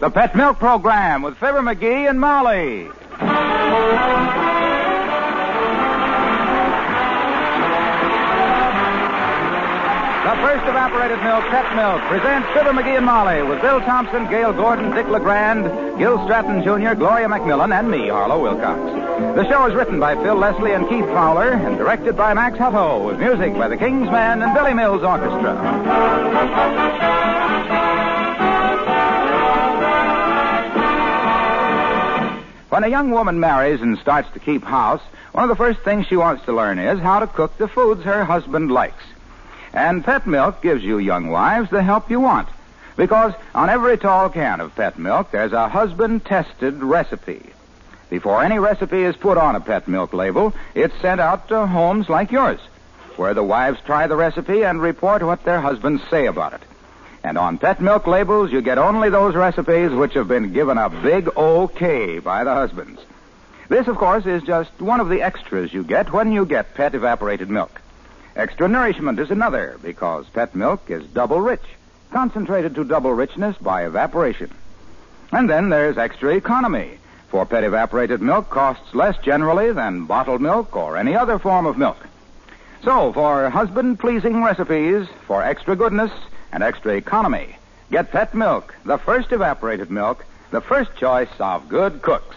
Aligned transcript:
The 0.00 0.10
Pet 0.10 0.34
Milk 0.34 0.58
Program 0.58 1.22
with 1.22 1.36
Fibber 1.36 1.60
McGee 1.60 2.08
and 2.08 2.18
Molly. 2.18 2.88
The 10.20 10.36
first 10.36 10.64
evaporated 10.68 11.18
milk, 11.22 11.44
Pet 11.50 11.74
Milk, 11.74 12.00
presents 12.08 12.46
Fibber 12.52 12.72
McGee 12.72 12.98
and 12.98 13.06
Molly 13.06 13.42
with 13.42 13.60
Bill 13.62 13.80
Thompson, 13.80 14.28
Gale 14.28 14.52
Gordon, 14.52 14.94
Dick 14.94 15.08
LeGrand, 15.08 15.98
Gil 15.98 16.22
Stratton 16.24 16.62
Jr., 16.62 16.94
Gloria 16.94 17.26
McMillan, 17.26 17.72
and 17.76 17.90
me, 17.90 18.08
Harlow 18.08 18.42
Wilcox. 18.42 18.78
The 19.36 19.48
show 19.48 19.66
is 19.66 19.74
written 19.74 19.98
by 19.98 20.14
Phil 20.16 20.36
Leslie 20.36 20.72
and 20.72 20.88
Keith 20.88 21.06
Fowler 21.06 21.52
and 21.52 21.78
directed 21.78 22.16
by 22.16 22.34
Max 22.34 22.58
Hutto 22.58 23.06
with 23.06 23.18
music 23.18 23.54
by 23.54 23.68
the 23.68 23.76
King's 23.76 24.10
Men 24.10 24.42
and 24.42 24.54
Billy 24.54 24.74
Mills 24.74 25.02
Orchestra. 25.02 25.56
When 32.70 32.84
a 32.84 32.88
young 32.88 33.10
woman 33.10 33.40
marries 33.40 33.82
and 33.82 33.98
starts 33.98 34.30
to 34.32 34.38
keep 34.38 34.62
house, 34.62 35.02
one 35.32 35.42
of 35.42 35.50
the 35.50 35.56
first 35.56 35.80
things 35.80 36.06
she 36.06 36.16
wants 36.16 36.44
to 36.44 36.52
learn 36.52 36.78
is 36.78 37.00
how 37.00 37.18
to 37.18 37.26
cook 37.26 37.58
the 37.58 37.66
foods 37.66 38.04
her 38.04 38.24
husband 38.24 38.70
likes. 38.70 39.02
And 39.72 40.04
Pet 40.04 40.24
Milk 40.24 40.62
gives 40.62 40.84
you 40.84 40.98
young 40.98 41.30
wives 41.30 41.68
the 41.70 41.82
help 41.82 42.08
you 42.10 42.20
want. 42.20 42.48
Because 42.96 43.32
on 43.56 43.70
every 43.70 43.98
tall 43.98 44.30
can 44.30 44.60
of 44.60 44.76
Pet 44.76 45.00
Milk, 45.00 45.32
there's 45.32 45.52
a 45.52 45.68
husband 45.68 46.24
tested 46.24 46.80
recipe. 46.80 47.42
Before 48.08 48.40
any 48.40 48.60
recipe 48.60 49.02
is 49.02 49.16
put 49.16 49.36
on 49.36 49.56
a 49.56 49.60
Pet 49.60 49.88
Milk 49.88 50.12
label, 50.12 50.54
it's 50.72 50.98
sent 51.00 51.20
out 51.20 51.48
to 51.48 51.66
homes 51.66 52.08
like 52.08 52.30
yours, 52.30 52.60
where 53.16 53.34
the 53.34 53.42
wives 53.42 53.80
try 53.84 54.06
the 54.06 54.16
recipe 54.16 54.62
and 54.62 54.80
report 54.80 55.24
what 55.24 55.42
their 55.42 55.60
husbands 55.60 56.04
say 56.08 56.26
about 56.26 56.52
it. 56.52 56.62
And 57.22 57.36
on 57.36 57.58
Pet 57.58 57.80
Milk 57.80 58.06
labels, 58.06 58.50
you 58.50 58.62
get 58.62 58.78
only 58.78 59.10
those 59.10 59.34
recipes 59.34 59.90
which 59.90 60.14
have 60.14 60.28
been 60.28 60.52
given 60.52 60.78
a 60.78 60.88
big 60.88 61.28
OK 61.36 62.18
by 62.18 62.44
the 62.44 62.54
husbands. 62.54 63.00
This, 63.68 63.86
of 63.88 63.96
course, 63.96 64.26
is 64.26 64.42
just 64.42 64.80
one 64.80 65.00
of 65.00 65.08
the 65.08 65.22
extras 65.22 65.72
you 65.72 65.84
get 65.84 66.12
when 66.12 66.32
you 66.32 66.46
get 66.46 66.74
Pet 66.74 66.94
Evaporated 66.94 67.50
Milk. 67.50 67.80
Extra 68.34 68.68
nourishment 68.68 69.18
is 69.18 69.30
another 69.30 69.78
because 69.82 70.24
pet 70.30 70.54
milk 70.54 70.90
is 70.90 71.04
double 71.08 71.40
rich, 71.40 71.64
concentrated 72.10 72.74
to 72.74 72.84
double 72.84 73.12
richness 73.12 73.56
by 73.58 73.84
evaporation. 73.84 74.50
And 75.30 75.50
then 75.50 75.68
there's 75.68 75.98
extra 75.98 76.34
economy, 76.34 76.98
for 77.28 77.44
pet 77.44 77.64
evaporated 77.64 78.22
milk 78.22 78.48
costs 78.48 78.94
less 78.94 79.16
generally 79.18 79.72
than 79.72 80.06
bottled 80.06 80.40
milk 80.40 80.74
or 80.74 80.96
any 80.96 81.14
other 81.14 81.38
form 81.38 81.66
of 81.66 81.76
milk. 81.76 81.98
So, 82.82 83.12
for 83.12 83.50
husband 83.50 84.00
pleasing 84.00 84.42
recipes, 84.42 85.06
for 85.26 85.42
extra 85.42 85.76
goodness 85.76 86.10
and 86.52 86.62
extra 86.62 86.94
economy, 86.94 87.56
get 87.90 88.10
pet 88.10 88.34
milk, 88.34 88.74
the 88.84 88.98
first 88.98 89.32
evaporated 89.32 89.90
milk, 89.90 90.24
the 90.50 90.60
first 90.60 90.94
choice 90.96 91.28
of 91.38 91.68
good 91.68 92.02
cooks. 92.02 92.36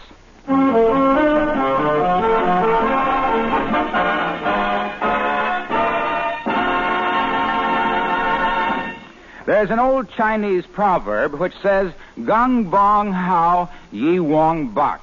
There's 9.46 9.70
an 9.70 9.78
old 9.78 10.10
Chinese 10.10 10.64
proverb 10.66 11.34
which 11.34 11.54
says, 11.62 11.92
Gung 12.18 12.70
bong 12.70 13.12
hao 13.12 13.68
yi 13.92 14.18
wong 14.18 14.68
bak, 14.68 15.00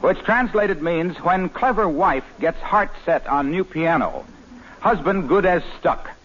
which 0.00 0.18
translated 0.18 0.82
means, 0.82 1.16
when 1.18 1.48
clever 1.48 1.88
wife 1.88 2.24
gets 2.40 2.60
heart 2.60 2.90
set 3.04 3.26
on 3.26 3.50
new 3.50 3.64
piano, 3.64 4.26
husband 4.80 5.28
good 5.28 5.46
as 5.46 5.62
stuck. 5.78 6.15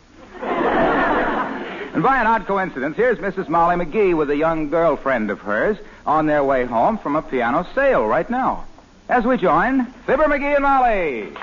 And 1.94 2.03
by 2.03 2.20
an 2.20 2.28
odd 2.28 2.45
coincidence, 2.47 2.95
here's 2.95 3.17
Mrs. 3.17 3.50
Molly 3.50 3.75
McGee 3.75 4.16
with 4.16 4.30
a 4.30 4.36
young 4.36 4.70
girlfriend 4.70 5.30
of 5.30 5.39
hers 5.39 5.78
on 6.06 6.25
their 6.25 6.44
way 6.44 6.66
home 6.66 6.98
from 6.98 7.16
a 7.16 7.22
piano 7.22 7.67
sale 7.75 8.08
right 8.08 8.30
now. 8.30 8.66
As 9.09 9.25
we 9.25 9.38
join 9.38 9.86
Fibber 10.06 10.23
McGee 10.23 10.56
and 10.56 10.64
Molly. 10.64 11.33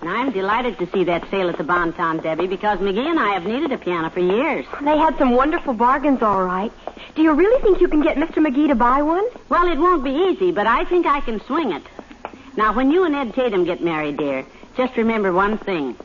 And 0.00 0.10
I'm 0.10 0.32
delighted 0.32 0.78
to 0.78 0.90
see 0.90 1.04
that 1.04 1.30
sale 1.30 1.50
at 1.50 1.58
the 1.58 1.64
Bon 1.64 1.92
Ton, 1.92 2.18
Debbie, 2.18 2.46
because 2.46 2.78
McGee 2.78 3.06
and 3.06 3.18
I 3.18 3.34
have 3.34 3.44
needed 3.44 3.72
a 3.72 3.78
piano 3.78 4.08
for 4.08 4.20
years. 4.20 4.64
They 4.82 4.96
had 4.96 5.18
some 5.18 5.32
wonderful 5.32 5.74
bargains, 5.74 6.22
all 6.22 6.42
right. 6.42 6.72
Do 7.14 7.22
you 7.22 7.32
really 7.32 7.62
think 7.62 7.80
you 7.80 7.88
can 7.88 8.02
get 8.02 8.16
Mr. 8.16 8.44
McGee 8.44 8.68
to 8.68 8.74
buy 8.74 9.02
one? 9.02 9.26
Well, 9.50 9.70
it 9.70 9.78
won't 9.78 10.02
be 10.02 10.10
easy, 10.10 10.50
but 10.50 10.66
I 10.66 10.84
think 10.84 11.06
I 11.06 11.20
can 11.20 11.40
swing 11.42 11.72
it. 11.72 11.82
Now, 12.56 12.72
when 12.72 12.90
you 12.92 13.04
and 13.04 13.14
Ed 13.16 13.34
Tatum 13.34 13.64
get 13.64 13.82
married, 13.82 14.16
dear, 14.16 14.46
just 14.76 14.96
remember 14.96 15.32
one 15.32 15.58
thing. 15.58 15.96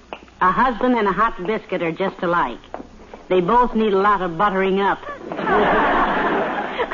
A 0.42 0.52
husband 0.52 0.96
and 0.98 1.08
a 1.08 1.12
hot 1.12 1.46
biscuit 1.46 1.84
are 1.84 1.92
just 1.92 2.24
alike. 2.24 2.60
They 3.28 3.42
both 3.42 3.76
need 3.76 3.94
a 3.94 4.00
lot 4.00 4.22
of 4.22 4.38
buttering 4.38 4.80
up. 4.80 5.00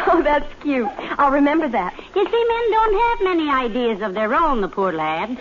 oh, 0.08 0.22
that's 0.24 0.52
cute. 0.62 0.90
I'll 1.18 1.32
remember 1.32 1.70
that. 1.70 1.96
You 2.16 2.26
see, 2.26 2.46
men 2.48 2.72
don't 2.72 3.00
have 3.02 3.22
many 3.24 3.50
ideas 3.50 4.02
of 4.02 4.14
their 4.14 4.34
own, 4.36 4.60
the 4.60 4.68
poor 4.68 4.92
lads. 4.92 5.40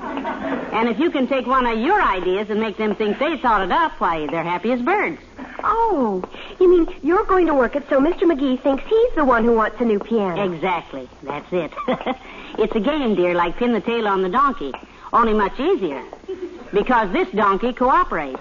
And 0.00 0.88
if 0.88 1.00
you 1.00 1.10
can 1.10 1.26
take 1.26 1.46
one 1.46 1.66
of 1.66 1.78
your 1.78 2.00
ideas 2.00 2.50
and 2.50 2.60
make 2.60 2.76
them 2.76 2.94
think 2.94 3.18
they 3.18 3.38
thought 3.38 3.62
it 3.62 3.72
up, 3.72 3.92
why, 4.00 4.26
they're 4.28 4.44
happy 4.44 4.70
as 4.70 4.80
birds. 4.80 5.20
Oh, 5.64 6.22
you 6.60 6.70
mean 6.70 6.94
you're 7.02 7.24
going 7.24 7.46
to 7.46 7.54
work 7.54 7.76
it 7.76 7.84
so 7.88 8.00
Mr. 8.00 8.22
McGee 8.22 8.60
thinks 8.62 8.84
he's 8.84 9.14
the 9.14 9.24
one 9.24 9.44
who 9.44 9.52
wants 9.54 9.80
a 9.80 9.84
new 9.84 9.98
piano? 9.98 10.42
Exactly. 10.54 11.08
That's 11.22 11.52
it. 11.52 11.72
it's 12.58 12.74
a 12.74 12.80
game, 12.80 13.14
dear, 13.14 13.34
like 13.34 13.56
pin 13.56 13.72
the 13.72 13.80
tail 13.80 14.06
on 14.08 14.22
the 14.22 14.28
donkey, 14.28 14.72
only 15.12 15.32
much 15.34 15.58
easier. 15.58 16.02
Because 16.72 17.10
this 17.12 17.28
donkey 17.30 17.72
cooperates. 17.72 18.40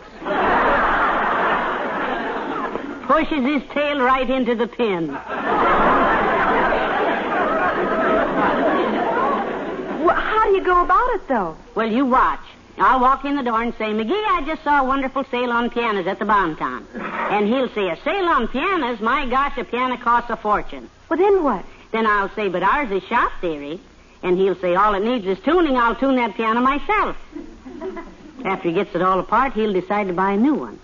Pushes 3.07 3.45
his 3.45 3.63
tail 3.73 4.01
right 4.01 4.29
into 4.29 4.53
the 4.53 4.67
pin. 4.67 5.07
Well, 10.03 10.15
how 10.15 10.45
do 10.45 10.51
you 10.51 10.63
go 10.63 10.83
about 10.83 11.09
it, 11.15 11.27
though? 11.27 11.57
Well, 11.73 11.89
you 11.91 12.05
watch. 12.05 12.41
I'll 12.79 12.99
walk 12.99 13.25
in 13.25 13.35
the 13.35 13.43
door 13.43 13.61
and 13.61 13.73
say, 13.75 13.85
McGee, 13.85 14.11
I 14.27 14.43
just 14.45 14.63
saw 14.63 14.81
a 14.81 14.83
wonderful 14.83 15.23
sale 15.25 15.51
on 15.51 15.69
pianos 15.69 16.05
at 16.05 16.19
the 16.19 16.25
Bonton. 16.25 16.85
And 16.95 17.47
he'll 17.47 17.69
say, 17.69 17.89
a 17.89 17.97
sale 18.03 18.25
on 18.25 18.47
pianos? 18.47 18.99
My 18.99 19.25
gosh, 19.27 19.57
a 19.57 19.63
piano 19.63 19.97
costs 19.97 20.29
a 20.29 20.37
fortune. 20.37 20.89
Well, 21.09 21.17
then 21.17 21.43
what? 21.43 21.65
Then 21.91 22.05
I'll 22.05 22.29
say, 22.35 22.49
but 22.49 22.61
ours 22.63 22.91
is 22.91 23.01
shop 23.03 23.31
theory. 23.41 23.79
And 24.21 24.37
he'll 24.37 24.55
say, 24.55 24.75
all 24.75 24.93
it 24.93 25.03
needs 25.03 25.25
is 25.25 25.39
tuning. 25.39 25.75
I'll 25.77 25.95
tune 25.95 26.15
that 26.17 26.35
piano 26.35 26.59
myself. 26.61 27.17
After 28.45 28.69
he 28.69 28.75
gets 28.75 28.93
it 28.95 29.01
all 29.01 29.19
apart, 29.19 29.53
he'll 29.53 29.73
decide 29.73 30.07
to 30.07 30.13
buy 30.13 30.31
a 30.33 30.37
new 30.37 30.53
one. 30.53 30.79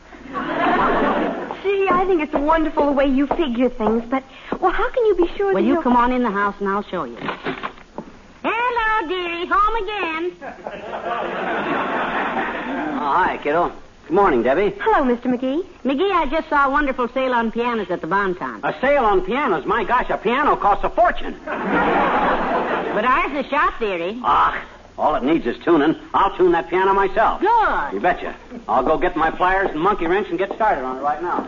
Gee, 1.64 1.88
I 1.90 2.04
think 2.08 2.22
it's 2.22 2.34
a 2.34 2.40
wonderful 2.40 2.88
the 2.88 2.92
way 2.92 3.06
you 3.06 3.28
figure 3.28 3.70
things, 3.70 4.04
but, 4.10 4.24
well, 4.60 4.72
how 4.72 4.90
can 4.90 5.06
you 5.06 5.16
be 5.16 5.28
sure 5.36 5.54
Well, 5.54 5.64
that 5.64 5.68
you 5.68 5.81
come 5.81 5.96
on 5.96 6.12
in 6.12 6.24
the 6.24 6.31
house 6.31 6.56
and 6.60 6.68
I'll 6.68 6.84
show 6.84 7.04
you. 7.06 7.18
Hello, 9.03 9.22
dearie. 9.22 9.46
Home 9.47 9.75
again. 9.84 10.31
Oh, 13.03 13.16
hi, 13.16 13.38
kiddo. 13.44 13.69
Good 14.08 14.14
morning, 14.16 14.44
Debbie. 14.44 14.74
Hello, 14.80 15.03
Mr. 15.03 15.24
McGee. 15.25 15.66
McGee, 15.84 16.09
I 16.14 16.25
just 16.28 16.47
saw 16.47 16.68
a 16.68 16.69
wonderful 16.72 17.09
sale 17.09 17.34
on 17.34 17.52
pianos 17.52 17.92
at 17.92 18.00
the 18.00 18.08
Bonton. 18.08 18.62
A 18.63 18.74
sale 18.80 19.03
on 19.03 19.25
pianos. 19.25 19.66
My 19.66 19.84
gosh, 19.84 20.09
a 20.09 20.18
piano 20.18 20.56
costs 20.56 20.86
a 20.86 20.90
fortune. 20.90 21.38
But 22.94 23.03
ours 23.06 23.44
is 23.44 23.50
shop 23.50 23.78
theory. 23.80 24.19
Ah, 24.24 24.63
all 24.97 25.16
it 25.16 25.24
needs 25.24 25.46
is 25.47 25.58
tuning. 25.66 25.96
I'll 26.13 26.36
tune 26.38 26.52
that 26.53 26.69
piano 26.69 26.94
myself. 26.94 27.42
Good. 27.42 27.50
You 27.94 28.00
Good. 28.00 28.02
betcha. 28.03 28.36
I'll 28.69 28.84
go 28.84 28.97
get 28.97 29.16
my 29.18 29.31
pliers 29.31 29.72
and 29.72 29.80
monkey 29.81 30.06
wrench 30.08 30.30
and 30.30 30.38
get 30.38 30.53
started 30.56 30.84
on 30.86 30.97
it 30.97 31.02
right 31.02 31.22
now. 31.22 31.44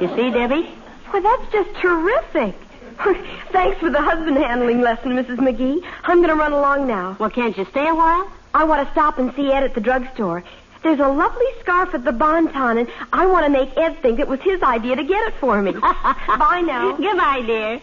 You 0.00 0.08
see, 0.16 0.30
Debbie? 0.30 0.68
Well, 1.12 1.22
that's 1.22 1.50
just 1.52 1.70
terrific. 1.80 2.54
Thanks 3.52 3.78
for 3.78 3.90
the 3.90 4.00
husband 4.00 4.36
handling 4.36 4.80
lesson, 4.80 5.12
Mrs. 5.12 5.36
McGee. 5.36 5.84
I'm 6.04 6.18
going 6.18 6.30
to 6.30 6.34
run 6.34 6.52
along 6.52 6.86
now. 6.88 7.16
Well, 7.18 7.30
can't 7.30 7.56
you 7.56 7.64
stay 7.66 7.86
a 7.88 7.94
while? 7.94 8.30
I 8.54 8.64
want 8.64 8.86
to 8.86 8.92
stop 8.92 9.18
and 9.18 9.32
see 9.34 9.52
Ed 9.52 9.62
at 9.62 9.74
the 9.74 9.80
drugstore. 9.80 10.42
There's 10.82 10.98
a 10.98 11.08
lovely 11.08 11.46
scarf 11.60 11.94
at 11.94 12.04
the 12.04 12.12
Bonton, 12.12 12.78
and 12.78 12.88
I 13.12 13.26
want 13.26 13.46
to 13.46 13.50
make 13.50 13.76
Ed 13.76 14.00
think 14.02 14.18
it 14.18 14.26
was 14.26 14.40
his 14.40 14.62
idea 14.62 14.96
to 14.96 15.04
get 15.04 15.28
it 15.28 15.34
for 15.34 15.60
me. 15.62 15.72
Bye 15.80 16.62
now. 16.64 16.96
Goodbye, 16.96 17.42
dear. 17.46 17.80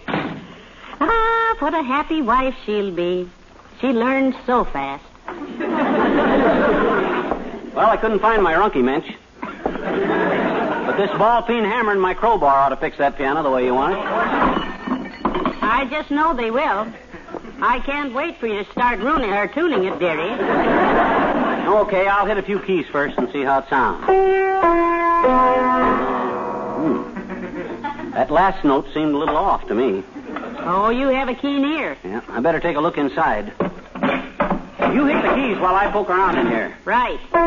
Ah, 0.99 1.55
what 1.59 1.73
a 1.73 1.83
happy 1.83 2.21
wife 2.21 2.55
she'll 2.65 2.91
be. 2.91 3.29
She 3.79 3.87
learns 3.87 4.35
so 4.45 4.63
fast. 4.65 5.03
Well, 7.75 7.89
I 7.89 7.97
couldn't 7.97 8.19
find 8.19 8.41
my 8.41 8.53
runky 8.53 8.83
mensch. 8.83 9.11
But 9.63 10.97
this 10.97 11.11
ball 11.17 11.43
peen 11.43 11.63
hammer 11.63 11.91
and 11.91 12.01
my 12.01 12.13
crowbar 12.13 12.53
ought 12.53 12.69
to 12.69 12.77
fix 12.77 12.97
that 12.99 13.17
piano 13.17 13.43
the 13.43 13.49
way 13.49 13.65
you 13.65 13.73
want 13.75 13.93
it. 13.97 14.54
I 15.65 15.85
just 15.85 16.11
know 16.11 16.35
they 16.35 16.51
will. 16.51 16.87
I 17.61 17.79
can't 17.79 18.13
wait 18.13 18.37
for 18.37 18.47
you 18.47 18.63
to 18.63 18.71
start 18.71 18.99
ruining 18.99 19.33
or 19.33 19.47
tuning 19.47 19.85
it, 19.85 19.97
dearie. 19.99 20.31
Okay, 21.67 22.07
I'll 22.07 22.25
hit 22.25 22.37
a 22.37 22.43
few 22.43 22.59
keys 22.59 22.85
first 22.91 23.17
and 23.17 23.31
see 23.31 23.41
how 23.41 23.59
it 23.59 23.69
sounds. 23.69 24.05
Hmm. 26.75 28.11
That 28.11 28.29
last 28.29 28.63
note 28.63 28.85
seemed 28.93 29.15
a 29.15 29.17
little 29.17 29.35
off 29.35 29.67
to 29.67 29.73
me. 29.73 30.03
Oh, 30.59 30.89
you 30.89 31.07
have 31.07 31.29
a 31.29 31.33
keen 31.33 31.65
ear. 31.65 31.97
Yeah, 32.03 32.21
I 32.29 32.39
better 32.39 32.59
take 32.59 32.77
a 32.77 32.79
look 32.79 32.97
inside. 32.97 33.51
You 34.93 35.05
hit 35.05 35.21
the 35.23 35.33
keys 35.35 35.57
while 35.57 35.75
I 35.75 35.89
poke 35.91 36.09
around 36.09 36.37
in 36.37 36.47
here. 36.47 36.77
Right. 36.85 37.19
Oh. 37.33 37.45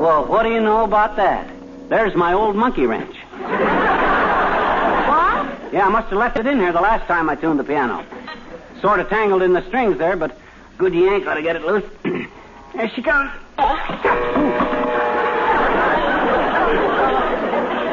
Well, 0.00 0.24
what 0.26 0.44
do 0.44 0.50
you 0.50 0.60
know 0.60 0.84
about 0.84 1.16
that? 1.16 1.50
There's 1.88 2.14
my 2.14 2.32
old 2.32 2.54
monkey 2.54 2.86
wrench. 2.86 3.16
What? 5.68 5.74
Yeah, 5.74 5.86
I 5.86 5.90
must 5.90 6.08
have 6.08 6.18
left 6.18 6.38
it 6.38 6.46
in 6.46 6.58
here 6.58 6.72
the 6.72 6.80
last 6.80 7.06
time 7.06 7.28
I 7.28 7.34
tuned 7.34 7.60
the 7.60 7.64
piano. 7.64 8.02
Sort 8.80 9.00
of 9.00 9.08
tangled 9.10 9.42
in 9.42 9.52
the 9.52 9.60
strings 9.68 9.98
there, 9.98 10.16
but 10.16 10.34
good 10.78 10.94
yank 10.94 11.26
ought 11.26 11.34
to 11.34 11.42
get 11.42 11.56
it 11.56 11.62
loose. 11.62 11.84
there 12.74 12.90
she 12.94 13.02
comes. 13.02 13.30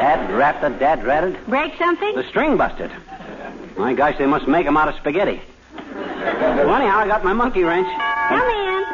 Dad 0.00 0.30
rat 0.32 0.60
the 0.62 0.70
dad 0.78 1.04
ratted. 1.04 1.36
Break 1.46 1.76
something? 1.76 2.14
The 2.14 2.24
string 2.28 2.56
busted. 2.56 2.90
My 3.76 3.92
gosh, 3.92 4.16
they 4.16 4.26
must 4.26 4.46
make 4.48 4.66
'em 4.66 4.76
out 4.78 4.88
of 4.88 4.94
spaghetti. 4.94 5.42
Well, 5.76 6.74
anyhow, 6.76 6.98
I 7.00 7.06
got 7.06 7.24
my 7.24 7.34
monkey 7.34 7.62
wrench. 7.62 7.88
Come 8.28 8.40
in. 8.40 8.84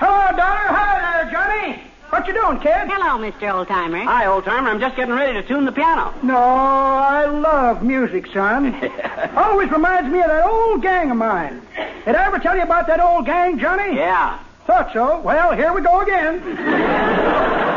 Hello, 0.00 0.36
daughter. 0.36 0.74
Hi 0.74 1.22
there, 1.22 1.32
Johnny. 1.32 1.89
What 2.10 2.26
you 2.26 2.34
doing, 2.34 2.58
kid? 2.58 2.72
Hello, 2.72 3.18
Mr. 3.24 3.52
Oldtimer. 3.52 4.04
Hi, 4.04 4.26
old 4.26 4.44
timer. 4.44 4.68
I'm 4.70 4.80
just 4.80 4.96
getting 4.96 5.14
ready 5.14 5.32
to 5.40 5.46
tune 5.46 5.64
the 5.64 5.72
piano. 5.72 6.12
No, 6.24 6.36
I 6.36 7.24
love 7.26 7.82
music, 7.84 8.26
son. 8.32 8.74
Always 9.36 9.70
reminds 9.70 10.12
me 10.12 10.20
of 10.20 10.26
that 10.26 10.44
old 10.44 10.82
gang 10.82 11.10
of 11.12 11.16
mine. 11.16 11.62
Did 12.04 12.16
I 12.16 12.26
ever 12.26 12.38
tell 12.40 12.56
you 12.56 12.62
about 12.62 12.88
that 12.88 13.00
old 13.00 13.26
gang, 13.26 13.58
Johnny? 13.58 13.94
Yeah, 13.96 14.38
Thought 14.66 14.92
so. 14.92 15.20
Well, 15.20 15.52
here 15.54 15.72
we 15.72 15.80
go 15.82 16.00
again. 16.00 16.40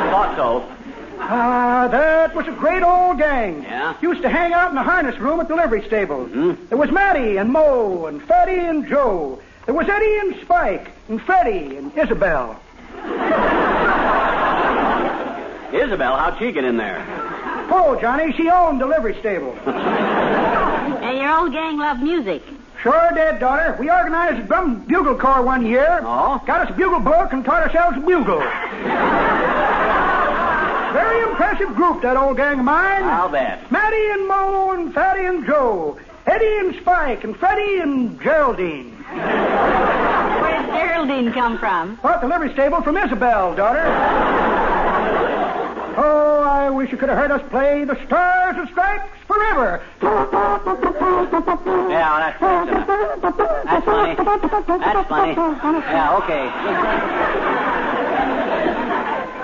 thought 0.10 0.34
so. 0.36 0.70
Ah, 1.20 1.88
that 1.90 2.36
was 2.36 2.48
a 2.48 2.52
great 2.52 2.84
old 2.84 3.18
gang. 3.20 3.64
Yeah? 3.64 3.96
Used 4.02 4.22
to 4.24 4.30
hang 4.30 4.52
out 4.54 4.70
in 4.70 4.76
the 4.76 4.84
harness 4.84 5.18
room 5.20 5.40
at 5.40 5.48
the 5.48 5.56
livery 5.56 5.84
stable. 5.88 6.26
Hmm? 6.26 6.54
There 6.70 6.78
was 6.78 6.92
Matty 6.92 7.38
and 7.38 7.52
Mo 7.52 8.08
and 8.08 8.22
Fatty 8.24 8.56
and 8.60 8.88
Joe. 8.88 9.40
There 9.66 9.74
was 9.76 9.88
Eddie 9.88 10.18
and 10.20 10.42
Spike 10.42 10.90
and 11.08 11.22
Freddie 11.22 11.78
and 11.78 11.98
Isabel. 11.98 12.60
Isabel, 15.74 16.16
how'd 16.16 16.38
she 16.40 16.52
get 16.52 16.64
in 16.64 16.78
there? 16.78 17.04
Oh, 17.72 17.98
Johnny, 18.00 18.32
she 18.34 18.50
owned 18.50 18.80
the 18.80 18.86
livery 18.86 19.18
stable. 19.20 19.58
And 21.04 21.18
your 21.18 21.38
old 21.38 21.52
gang 21.52 21.78
loved 21.78 22.02
music. 22.02 22.42
Sure 22.82 23.12
did, 23.14 23.40
daughter. 23.40 23.76
We 23.78 23.90
organized 23.90 24.40
a 24.40 24.44
drum 24.48 24.86
bugle 24.86 25.16
corps 25.16 25.42
one 25.42 25.66
year. 25.66 26.00
Oh? 26.04 26.42
Got 26.46 26.68
us 26.68 26.70
a 26.74 26.78
bugle 26.78 27.02
book 27.02 27.34
and 27.34 27.44
taught 27.44 27.64
ourselves 27.64 27.98
to 27.98 28.02
bugle. 28.02 28.40
Very 30.94 31.24
impressive 31.30 31.76
group, 31.76 32.02
that 32.04 32.16
old 32.16 32.38
gang 32.38 32.60
of 32.60 32.66
mine. 32.66 33.04
I'll 33.04 33.30
bet. 33.30 33.70
Matty 33.72 34.12
and 34.12 34.28
Mo 34.28 34.72
and 34.72 34.94
Fatty 34.94 35.26
and 35.26 35.46
Joe. 35.46 36.00
Eddie 36.26 36.58
and 36.68 36.76
Spike 36.82 37.24
and 37.26 37.36
Freddie 37.36 37.80
and 37.80 38.22
Geraldine. 38.22 38.92
Where 39.04 40.62
did 40.62 40.72
Geraldine 40.72 41.34
come 41.34 41.58
from? 41.58 41.96
Bought 41.98 42.22
the 42.22 42.28
livery 42.28 42.54
stable 42.54 42.82
from 42.82 42.98
Isabel, 42.98 43.56
daughter. 43.56 44.53
Oh, 45.96 46.44
I 46.44 46.70
wish 46.70 46.92
you 46.92 46.98
could 46.98 47.10
have 47.10 47.18
heard 47.18 47.32
us 47.32 47.42
play 47.50 47.84
the 47.86 47.96
Stars 48.06 48.56
and 48.58 48.68
Stripes 48.70 49.10
Forever. 49.28 49.82
Yeah, 51.90 52.20
that's 52.20 52.40
that's 52.40 52.70
enough. 52.70 53.22
That's 53.66 53.86
funny. 53.86 54.16
That's 54.16 55.10
funny. 55.10 55.34
Yeah, 55.34 56.18
okay. 56.18 56.44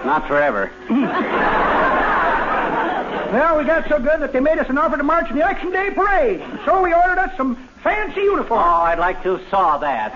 Not 0.05 0.27
forever. 0.27 0.71
Well, 3.31 3.57
we 3.59 3.63
got 3.63 3.87
so 3.87 3.99
good 3.99 4.21
that 4.21 4.33
they 4.33 4.39
made 4.39 4.57
us 4.57 4.67
an 4.69 4.77
offer 4.79 4.97
to 4.97 5.03
march 5.03 5.29
in 5.29 5.35
the 5.35 5.43
Election 5.43 5.71
Day 5.71 5.91
parade. 5.91 6.41
So 6.65 6.81
we 6.81 6.93
ordered 6.95 7.19
us 7.19 7.37
some 7.37 7.57
fancy 7.83 8.21
uniforms. 8.21 8.63
Oh. 8.65 8.81
I'd 8.81 8.97
like 8.97 9.21
to 9.21 9.39
saw 9.51 9.77
that. 9.77 10.11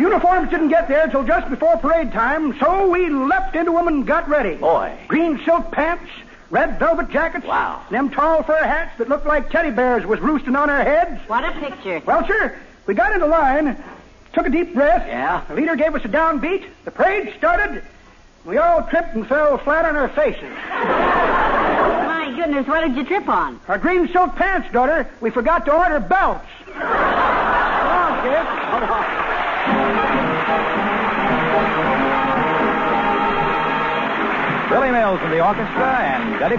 Uniforms 0.00 0.50
didn't 0.50 0.68
get 0.68 0.88
there 0.88 1.04
until 1.04 1.22
just 1.24 1.48
before 1.50 1.76
parade 1.76 2.12
time, 2.12 2.58
so 2.58 2.88
we 2.88 3.08
leapt 3.08 3.54
into 3.56 3.72
them 3.72 3.88
and 3.88 4.06
got 4.06 4.28
ready. 4.28 4.54
Boy. 4.56 4.92
Green 5.08 5.40
silk 5.44 5.70
pants, 5.70 6.10
red 6.50 6.78
velvet 6.78 7.10
jackets, 7.10 7.46
Wow. 7.46 7.80
them 7.90 8.10
tall 8.10 8.42
fur 8.42 8.56
hats 8.62 8.98
that 8.98 9.08
looked 9.08 9.26
like 9.26 9.50
teddy 9.50 9.70
bears 9.70 10.04
was 10.04 10.20
roosting 10.20 10.56
on 10.56 10.68
our 10.70 10.82
heads. 10.82 11.20
What 11.28 11.44
a 11.44 11.52
picture. 11.52 12.02
Well, 12.04 12.26
sir, 12.26 12.56
we 12.86 12.94
got 12.94 13.12
into 13.12 13.26
line, 13.26 13.76
took 14.32 14.46
a 14.46 14.50
deep 14.50 14.74
breath. 14.74 15.04
Yeah? 15.06 15.42
The 15.48 15.54
leader 15.54 15.76
gave 15.76 15.94
us 15.94 16.04
a 16.04 16.08
downbeat. 16.08 16.64
The 16.84 16.90
parade 16.90 17.32
started. 17.38 17.82
We 18.44 18.58
all 18.58 18.82
tripped 18.82 19.14
and 19.14 19.26
fell 19.26 19.56
flat 19.58 19.84
on 19.86 19.96
our 19.96 20.08
faces. 20.08 20.50
My 20.70 22.32
goodness, 22.36 22.66
what 22.66 22.80
did 22.82 22.96
you 22.96 23.04
trip 23.04 23.28
on? 23.28 23.58
Our 23.68 23.78
green 23.78 24.08
silk 24.08 24.34
pants, 24.36 24.70
daughter. 24.72 25.08
We 25.20 25.30
forgot 25.30 25.64
to 25.66 25.72
order 25.72 25.98
belts. 26.00 26.44
Come 26.66 26.82
on, 26.82 28.22
kid. 28.22 29.13
Billy 34.74 34.90
Mills 34.90 35.20
and 35.22 35.30
the 35.30 35.40
orchestra 35.40 36.02
and 36.02 36.36
Betty 36.40 36.56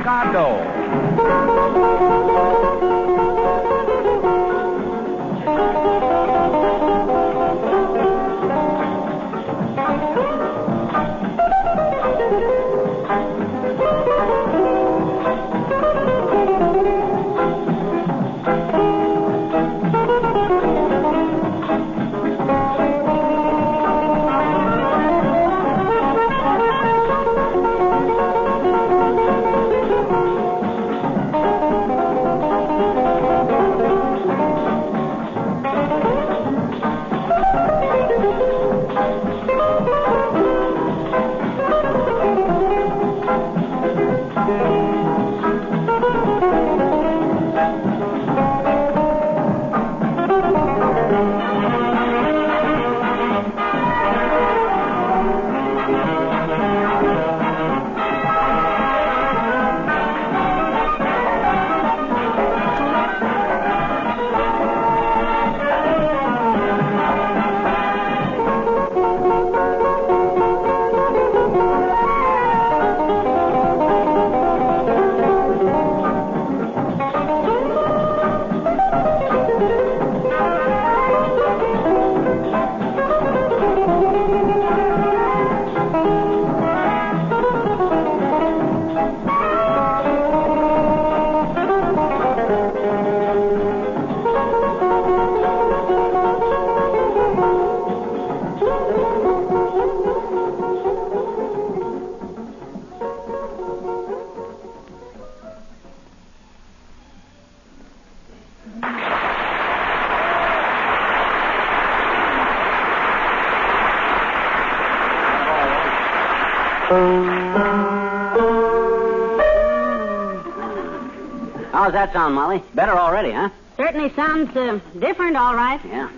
sound, 122.15 122.34
Molly? 122.34 122.63
Better 122.74 122.93
already, 122.93 123.31
huh? 123.31 123.50
Certainly 123.75 124.13
sounds 124.13 124.55
uh, 124.55 124.79
different, 124.98 125.36
all 125.36 125.53
right. 125.53 125.81
Yeah. 125.84 126.10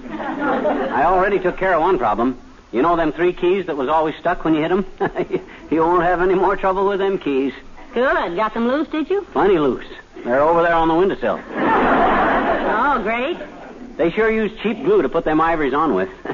I 0.92 1.06
already 1.06 1.40
took 1.40 1.58
care 1.58 1.74
of 1.74 1.82
one 1.82 1.98
problem. 1.98 2.40
You 2.72 2.84
know 2.84 2.96
them 2.96 3.12
three 3.12 3.34
keys 3.34 3.66
that 3.66 3.76
was 3.76 3.90
always 3.90 4.14
stuck 4.18 4.46
when 4.46 4.54
you 4.54 4.62
hit 4.62 4.70
them? 4.70 4.86
you 5.72 5.80
won't 5.80 6.04
have 6.04 6.22
any 6.22 6.36
more 6.36 6.56
trouble 6.56 6.88
with 6.88 7.00
them 7.00 7.18
keys. 7.18 7.52
Good. 7.96 8.36
Got 8.36 8.54
them 8.54 8.68
loose, 8.68 8.88
did 8.90 9.10
you? 9.10 9.24
Plenty 9.32 9.58
loose. 9.58 9.88
They're 10.24 10.40
over 10.40 10.62
there 10.62 10.76
on 10.76 10.88
the 10.88 10.94
windowsill. 10.94 11.42
Oh, 11.50 13.00
great. 13.02 13.40
They 13.98 14.12
sure 14.12 14.30
use 14.30 14.52
cheap 14.62 14.84
glue 14.84 15.02
to 15.02 15.10
put 15.10 15.26
them 15.26 15.42
ivories 15.42 15.74
on 15.74 15.96
with. 15.96 16.10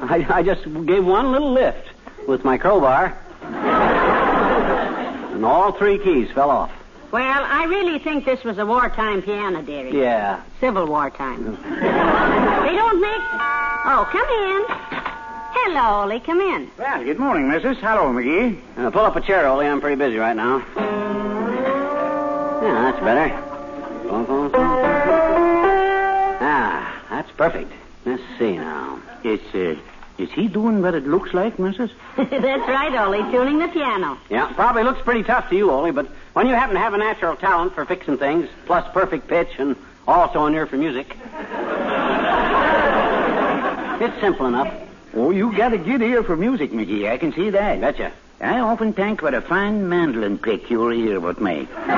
I, 0.00 0.38
I 0.38 0.42
just 0.42 0.64
gave 0.86 1.04
one 1.04 1.32
little 1.32 1.52
lift 1.52 1.86
with 2.26 2.44
my 2.44 2.56
crowbar, 2.56 3.14
and 5.34 5.44
all 5.44 5.72
three 5.72 5.98
keys 5.98 6.30
fell 6.30 6.48
off. 6.48 6.72
Well, 7.12 7.44
I 7.44 7.64
really 7.64 7.98
think 7.98 8.24
this 8.24 8.42
was 8.42 8.56
a 8.56 8.64
wartime 8.64 9.20
piano, 9.20 9.60
dearie. 9.60 9.92
Yeah. 9.92 10.42
Civil 10.60 10.86
War 10.86 11.10
time. 11.10 11.44
they 11.62 12.74
don't 12.74 13.00
make. 13.02 13.20
Oh, 13.84 14.08
come 14.10 14.26
in. 14.26 14.64
Hello, 15.54 16.00
Ollie. 16.00 16.20
Come 16.20 16.40
in. 16.40 16.70
Well, 16.78 17.04
good 17.04 17.18
morning, 17.18 17.50
Mrs. 17.50 17.76
Hello, 17.76 18.04
McGee. 18.04 18.58
Uh, 18.78 18.90
pull 18.90 19.02
up 19.02 19.14
a 19.14 19.20
chair, 19.20 19.46
Ollie. 19.46 19.66
I'm 19.66 19.82
pretty 19.82 19.96
busy 19.96 20.16
right 20.16 20.34
now. 20.34 20.64
Yeah, 22.62 22.90
that's 22.90 23.00
better. 23.04 23.34
Ah, 26.40 27.04
that's 27.10 27.30
perfect. 27.32 27.70
Let's 28.06 28.22
see 28.38 28.56
now. 28.56 28.98
It's 29.22 29.54
uh, 29.54 29.76
is 30.22 30.30
he 30.30 30.46
doing 30.46 30.80
what 30.80 30.94
it 30.94 31.04
looks 31.06 31.34
like, 31.34 31.56
Mrs.? 31.56 31.90
That's 32.16 32.68
right, 32.68 32.94
Ollie. 32.94 33.22
Tuning 33.32 33.58
the 33.58 33.66
piano. 33.68 34.16
Yeah, 34.30 34.52
probably 34.52 34.84
looks 34.84 35.02
pretty 35.02 35.24
tough 35.24 35.50
to 35.50 35.56
you, 35.56 35.70
Ollie, 35.70 35.90
but 35.90 36.06
when 36.32 36.46
you 36.46 36.54
happen 36.54 36.76
to 36.76 36.80
have 36.80 36.94
a 36.94 36.98
natural 36.98 37.34
talent 37.36 37.74
for 37.74 37.84
fixing 37.84 38.18
things, 38.18 38.48
plus 38.66 38.90
perfect 38.92 39.26
pitch, 39.26 39.48
and 39.58 39.74
also 40.06 40.46
an 40.46 40.54
ear 40.54 40.66
for 40.66 40.76
music, 40.76 41.08
it's 44.00 44.20
simple 44.20 44.46
enough. 44.46 44.72
Oh, 45.14 45.30
you 45.30 45.54
got 45.56 45.72
a 45.72 45.78
good 45.78 46.00
ear 46.02 46.22
for 46.22 46.36
music, 46.36 46.70
McGee. 46.70 47.10
I 47.10 47.18
can 47.18 47.32
see 47.32 47.50
that. 47.50 47.80
Betcha. 47.80 48.12
I 48.40 48.60
often 48.60 48.92
think 48.92 49.22
what 49.22 49.34
a 49.34 49.40
fine 49.40 49.88
mandolin 49.88 50.38
pick 50.38 50.70
your 50.70 50.92
ear 50.92 51.20
would 51.20 51.40
make. 51.40 51.68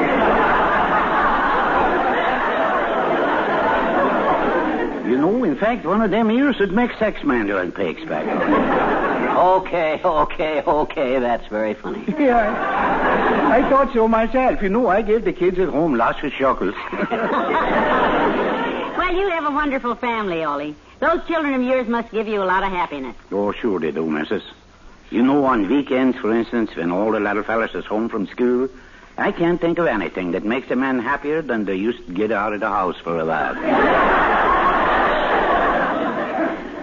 you 5.07 5.17
know, 5.19 5.44
in 5.55 5.61
fact, 5.61 5.87
one 5.87 6.03
of 6.03 6.11
them 6.11 6.33
ears 6.33 6.59
would 6.59 6.73
make 6.73 6.91
six 6.99 7.23
mandolin 7.23 7.71
picks 7.71 8.05
back 8.07 8.27
home. 8.27 9.63
Okay, 9.63 10.01
okay, 10.03 10.61
okay. 10.63 11.19
That's 11.21 11.47
very 11.47 11.75
funny. 11.75 12.03
Yeah, 12.19 13.53
I 13.53 13.63
thought 13.71 13.93
so 13.95 14.09
myself. 14.09 14.61
You 14.63 14.69
know, 14.69 14.89
I 14.89 15.03
gave 15.03 15.25
the 15.25 15.33
kids 15.33 15.61
at 15.61 15.69
home 15.69 15.95
lots 15.95 16.21
of 16.25 16.33
chuckles. 16.33 16.75
Well, 18.97 19.13
you 19.13 19.29
have 19.29 19.45
a 19.45 19.51
wonderful 19.51 19.95
family, 19.97 20.43
Ollie. 20.45 20.75
Those 20.99 21.25
children 21.27 21.53
of 21.55 21.63
yours 21.63 21.87
must 21.87 22.11
give 22.11 22.27
you 22.27 22.43
a 22.43 22.47
lot 22.47 22.63
of 22.65 22.71
happiness. 22.71 23.15
oh, 23.33 23.53
sure 23.53 23.79
they 23.79 23.91
do, 23.91 24.07
Mrs. 24.07 24.43
You 25.11 25.23
know, 25.23 25.45
on 25.45 25.69
weekends, 25.69 26.17
for 26.17 26.33
instance, 26.35 26.75
when 26.75 26.91
all 26.91 27.13
the 27.13 27.21
little 27.21 27.43
fellas 27.43 27.75
is 27.75 27.85
home 27.85 28.09
from 28.09 28.27
school, 28.29 28.69
I 29.19 29.31
can't 29.31 29.61
think 29.61 29.79
of 29.79 29.87
anything 29.87 30.33
that 30.33 30.45
makes 30.45 30.71
a 30.71 30.77
man 30.77 31.01
happier 31.01 31.43
than 31.43 31.65
they 31.67 31.75
used 31.77 32.07
to 32.07 32.13
get 32.15 32.33
out 32.33 32.55
of 32.55 32.61
the 32.61 32.69
house 32.69 32.97
for 32.99 33.19
a 33.21 33.27
while. 33.27 34.54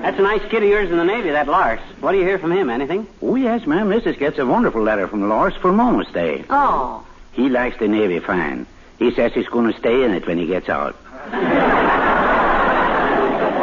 That's 0.02 0.18
a 0.18 0.22
nice 0.24 0.42
kid 0.50 0.64
of 0.64 0.70
yours 0.70 0.90
in 0.90 0.98
the 0.98 1.04
Navy, 1.04 1.30
that 1.30 1.48
Lars. 1.48 1.80
What 2.00 2.14
do 2.14 2.18
you 2.18 2.26
hear 2.26 2.40
from 2.40 2.52
him? 2.52 2.70
Anything? 2.70 3.08
Oh, 3.22 3.36
yes, 3.36 3.68
ma'am. 3.68 3.88
Mrs. 3.90 4.18
gets 4.18 4.40
a 4.40 4.46
wonderful 4.46 4.82
letter 4.82 5.08
from 5.08 5.30
Lars 5.30 5.54
for 5.56 5.72
Mama's 5.72 6.08
Day. 6.12 6.44
Oh. 6.50 7.06
He 7.34 7.50
likes 7.50 7.78
the 7.78 7.88
Navy 7.88 8.20
fine. 8.20 8.66
He 8.98 9.14
says 9.14 9.32
he's 9.34 9.48
going 9.48 9.72
to 9.72 9.78
stay 9.80 10.04
in 10.04 10.12
it 10.12 10.26
when 10.28 10.38
he 10.38 10.48
gets 10.48 10.70
out. 10.70 10.96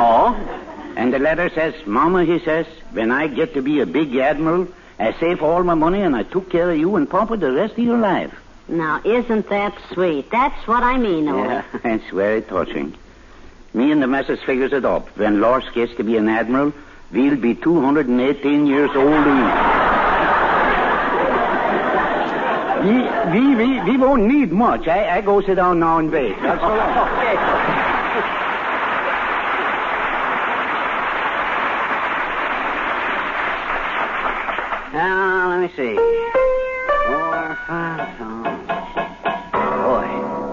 Oh? 0.00 0.32
And 0.96 1.12
the 1.12 1.18
letter 1.18 1.50
says, 1.50 1.74
Mama, 1.84 2.24
he 2.24 2.38
says, 2.44 2.66
when 2.92 3.10
I 3.10 3.26
get 3.26 3.54
to 3.54 3.62
be 3.62 3.80
a 3.80 3.86
big 3.86 4.14
admiral, 4.16 4.68
I 4.98 5.12
save 5.18 5.42
all 5.42 5.64
my 5.64 5.74
money 5.74 6.02
and 6.02 6.14
I 6.14 6.22
took 6.22 6.50
care 6.50 6.70
of 6.70 6.78
you 6.78 6.94
and 6.96 7.10
Papa 7.10 7.36
the 7.36 7.50
rest 7.52 7.72
of 7.72 7.80
your 7.80 7.98
life. 7.98 8.32
Now, 8.68 9.00
isn't 9.04 9.48
that 9.48 9.76
sweet? 9.92 10.30
That's 10.30 10.66
what 10.68 10.82
I 10.82 10.98
mean, 10.98 11.28
Ollie. 11.28 11.48
Yeah, 11.48 11.64
it's 11.84 12.08
very 12.10 12.42
touching. 12.42 12.94
Me 13.74 13.92
and 13.92 14.02
the 14.02 14.06
missus 14.06 14.40
figures 14.44 14.72
it 14.72 14.84
up. 14.84 15.08
When 15.18 15.40
Lars 15.40 15.64
gets 15.74 15.94
to 15.96 16.04
be 16.04 16.16
an 16.16 16.28
admiral, 16.28 16.72
we'll 17.12 17.36
be 17.36 17.54
218 17.54 18.66
years 18.66 18.90
old 18.94 19.26
each. 19.26 19.78
we, 22.84 22.94
we, 23.32 23.54
we, 23.54 23.82
we 23.90 23.96
won't 23.96 24.22
need 24.24 24.52
much. 24.52 24.88
I, 24.88 25.18
I 25.18 25.20
go 25.20 25.40
sit 25.42 25.56
down 25.56 25.80
now 25.80 25.98
and 25.98 26.10
wait. 26.10 26.36
That's 26.40 26.62
all. 26.62 28.44
Now, 34.90 35.44
ah, 35.44 35.48
let 35.50 35.60
me 35.60 35.68
see. 35.76 35.94
Four, 37.06 37.58
five, 37.68 38.18
Boy, 38.18 38.47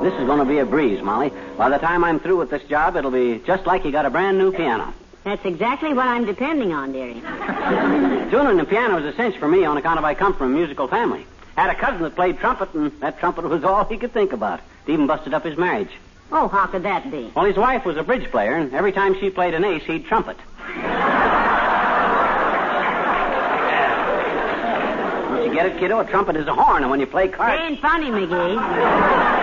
this 0.06 0.14
is 0.20 0.28
going 0.28 0.38
to 0.38 0.46
be 0.46 0.60
a 0.60 0.66
breeze, 0.66 1.02
Molly. 1.02 1.32
By 1.58 1.70
the 1.70 1.80
time 1.80 2.04
I'm 2.04 2.20
through 2.20 2.38
with 2.38 2.52
this 2.52 2.62
job, 2.66 2.96
it'll 2.96 3.10
be 3.10 3.40
just 3.40 3.66
like 3.66 3.86
you 3.86 3.92
got 3.92 4.06
a 4.06 4.12
brand 4.12 4.38
new 4.38 4.52
piano. 4.52 4.94
That's 5.24 5.44
exactly 5.44 5.96
what 5.96 6.06
I'm 6.06 6.26
depending 6.26 6.74
on, 6.74 6.92
dearie. 6.92 7.16
Tuning 8.30 8.58
the 8.58 8.66
piano 8.70 9.00
is 9.00 9.06
a 9.12 9.18
cinch 9.18 9.36
for 9.38 9.48
me 9.48 9.66
on 9.66 9.78
account 9.78 9.98
of 9.98 10.06
I 10.06 10.14
come 10.14 10.36
from 10.36 10.54
a 10.54 10.56
musical 10.56 10.88
family. 10.88 11.26
Had 11.58 11.72
a 11.72 11.76
cousin 11.76 12.04
that 12.04 12.14
played 12.14 12.38
trumpet, 12.38 12.72
and 12.76 12.92
that 13.00 13.18
trumpet 13.20 13.46
was 13.46 13.64
all 13.64 13.84
he 13.86 13.98
could 13.98 14.14
think 14.14 14.32
about. 14.32 14.60
It 14.86 14.92
even 14.94 15.08
busted 15.08 15.34
up 15.34 15.44
his 15.44 15.58
marriage. 15.58 15.90
Oh, 16.32 16.48
how 16.50 16.68
could 16.68 16.84
that 16.84 17.10
be? 17.10 17.32
Well, 17.36 17.46
his 17.46 17.58
wife 17.58 17.84
was 17.84 17.98
a 17.98 18.04
bridge 18.04 18.30
player, 18.30 18.54
and 18.56 18.72
every 18.76 18.92
time 18.92 19.20
she 19.20 19.32
played 19.32 19.56
an 19.56 19.66
ace, 19.66 19.82
he'd 19.86 20.06
trumpet. 20.06 20.38
Don't 20.68 20.76
you 25.48 25.54
get 25.54 25.66
it, 25.66 25.80
kiddo? 25.80 26.00
A 26.00 26.06
trumpet 26.06 26.36
is 26.36 26.46
a 26.46 26.54
horn, 26.54 26.84
and 26.84 26.92
when 26.92 27.00
you 27.00 27.08
play 27.08 27.26
It 27.26 27.34
cards... 27.34 27.60
ain't 27.60 27.82
funny, 27.82 28.12
McGee. 28.12 29.35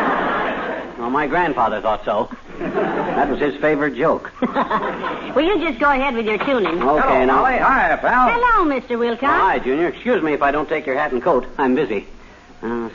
Well, 1.03 1.11
my 1.11 1.27
grandfather 1.27 1.81
thought 1.81 2.05
so. 2.05 2.31
That 2.61 3.29
was 3.29 3.41
his 3.41 3.57
favorite 3.57 3.97
joke. 3.97 4.31
well, 4.41 5.41
you 5.41 5.59
just 5.59 5.81
go 5.81 5.91
ahead 5.91 6.15
with 6.15 6.27
your 6.27 6.39
tuning. 6.39 6.81
Okay, 6.81 7.27
now. 7.27 7.43
Hi, 7.45 7.97
pal. 7.97 8.31
Hello, 8.31 8.71
Mr. 8.73 8.97
Wilcox. 8.97 9.25
Hi, 9.25 9.59
Junior. 9.59 9.89
Excuse 9.89 10.23
me 10.23 10.33
if 10.33 10.43
I 10.43 10.53
don't 10.53 10.69
take 10.69 10.87
your 10.87 10.95
hat 10.95 11.11
and 11.11 11.21
coat. 11.21 11.45
I'm 11.59 11.75
busy. 11.75 12.07
Uh, 12.63 12.89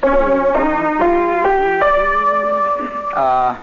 Uh, 3.13 3.57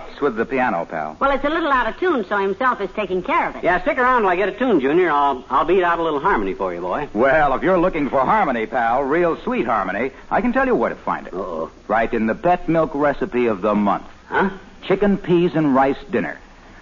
what's 0.00 0.20
with 0.20 0.36
the 0.36 0.44
piano, 0.44 0.86
pal? 0.86 1.16
Well, 1.20 1.30
it's 1.30 1.44
a 1.44 1.50
little 1.50 1.70
out 1.70 1.86
of 1.86 1.98
tune, 1.98 2.24
so 2.28 2.38
himself 2.38 2.80
is 2.80 2.90
taking 2.94 3.22
care 3.22 3.48
of 3.48 3.56
it. 3.56 3.64
yeah, 3.64 3.80
stick 3.82 3.98
around 3.98 4.22
till 4.22 4.30
I 4.30 4.36
get 4.36 4.48
a 4.48 4.52
tune, 4.52 4.80
Junior. 4.80 5.10
I'll 5.10 5.44
I'll 5.50 5.64
beat 5.64 5.82
out 5.82 5.98
a 5.98 6.02
little 6.02 6.20
harmony 6.20 6.54
for 6.54 6.72
you, 6.72 6.80
boy. 6.80 7.08
Well, 7.12 7.54
if 7.54 7.62
you're 7.62 7.78
looking 7.78 8.08
for 8.08 8.20
harmony, 8.20 8.66
pal, 8.66 9.02
real 9.02 9.36
sweet 9.42 9.66
harmony, 9.66 10.12
I 10.30 10.40
can 10.40 10.52
tell 10.52 10.66
you 10.66 10.74
where 10.74 10.90
to 10.90 10.96
find 10.96 11.26
it. 11.26 11.34
Uh-oh. 11.34 11.70
Right 11.88 12.12
in 12.12 12.26
the 12.26 12.34
pet 12.34 12.68
milk 12.68 12.92
recipe 12.94 13.46
of 13.46 13.62
the 13.62 13.74
month. 13.74 14.04
Huh? 14.28 14.50
Chicken, 14.82 15.18
peas, 15.18 15.54
and 15.54 15.74
rice 15.74 16.02
dinner. 16.10 16.38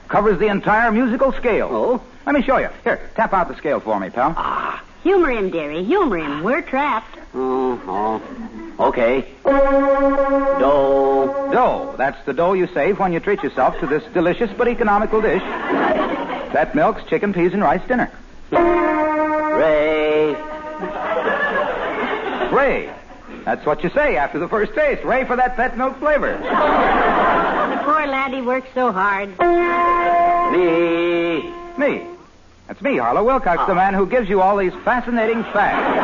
Covers 0.08 0.38
the 0.38 0.46
entire 0.46 0.90
musical 0.90 1.32
scale. 1.32 1.68
Oh? 1.70 2.02
Let 2.26 2.34
me 2.34 2.42
show 2.42 2.58
you. 2.58 2.68
Here, 2.84 3.10
tap 3.14 3.32
out 3.32 3.48
the 3.48 3.56
scale 3.56 3.80
for 3.80 3.98
me, 3.98 4.10
pal. 4.10 4.34
Ah. 4.36 4.84
Humor 5.02 5.30
him, 5.30 5.50
dearie. 5.50 5.84
Humor 5.84 6.18
him. 6.18 6.42
We're 6.42 6.62
trapped. 6.62 7.18
Oh, 7.34 7.80
oh. 7.86 8.86
Okay. 8.88 9.26
Do. 9.44 10.60
Dough. 11.52 11.94
That's 11.96 12.24
the 12.24 12.32
dough 12.32 12.54
you 12.54 12.66
save 12.68 12.98
when 12.98 13.12
you 13.12 13.20
treat 13.20 13.42
yourself 13.42 13.78
to 13.80 13.86
this 13.86 14.02
delicious 14.12 14.50
but 14.56 14.68
economical 14.68 15.20
dish. 15.20 15.42
that 15.42 16.74
milk's 16.74 17.04
chicken, 17.04 17.32
peas, 17.32 17.52
and 17.52 17.62
rice 17.62 17.86
dinner. 17.86 18.10
Ray. 18.50 20.34
Ray. 22.50 22.92
That's 23.44 23.64
what 23.64 23.82
you 23.84 23.90
say 23.90 24.16
after 24.16 24.38
the 24.38 24.48
first 24.48 24.74
taste. 24.74 25.02
Ray 25.04 25.24
for 25.24 25.36
that 25.36 25.56
pet 25.56 25.76
milk 25.76 25.98
flavor. 25.98 26.32
The 26.38 27.82
poor 27.84 28.06
laddie 28.06 28.42
works 28.42 28.68
so 28.74 28.92
hard. 28.92 29.28
Me. 30.52 31.52
Me. 31.78 32.06
That's 32.70 32.82
me, 32.82 32.98
Harlow 32.98 33.24
Wilcox, 33.24 33.66
the 33.66 33.72
ah. 33.72 33.74
man 33.74 33.94
who 33.94 34.06
gives 34.06 34.28
you 34.28 34.40
all 34.40 34.56
these 34.56 34.72
fascinating 34.84 35.42
facts. 35.42 35.98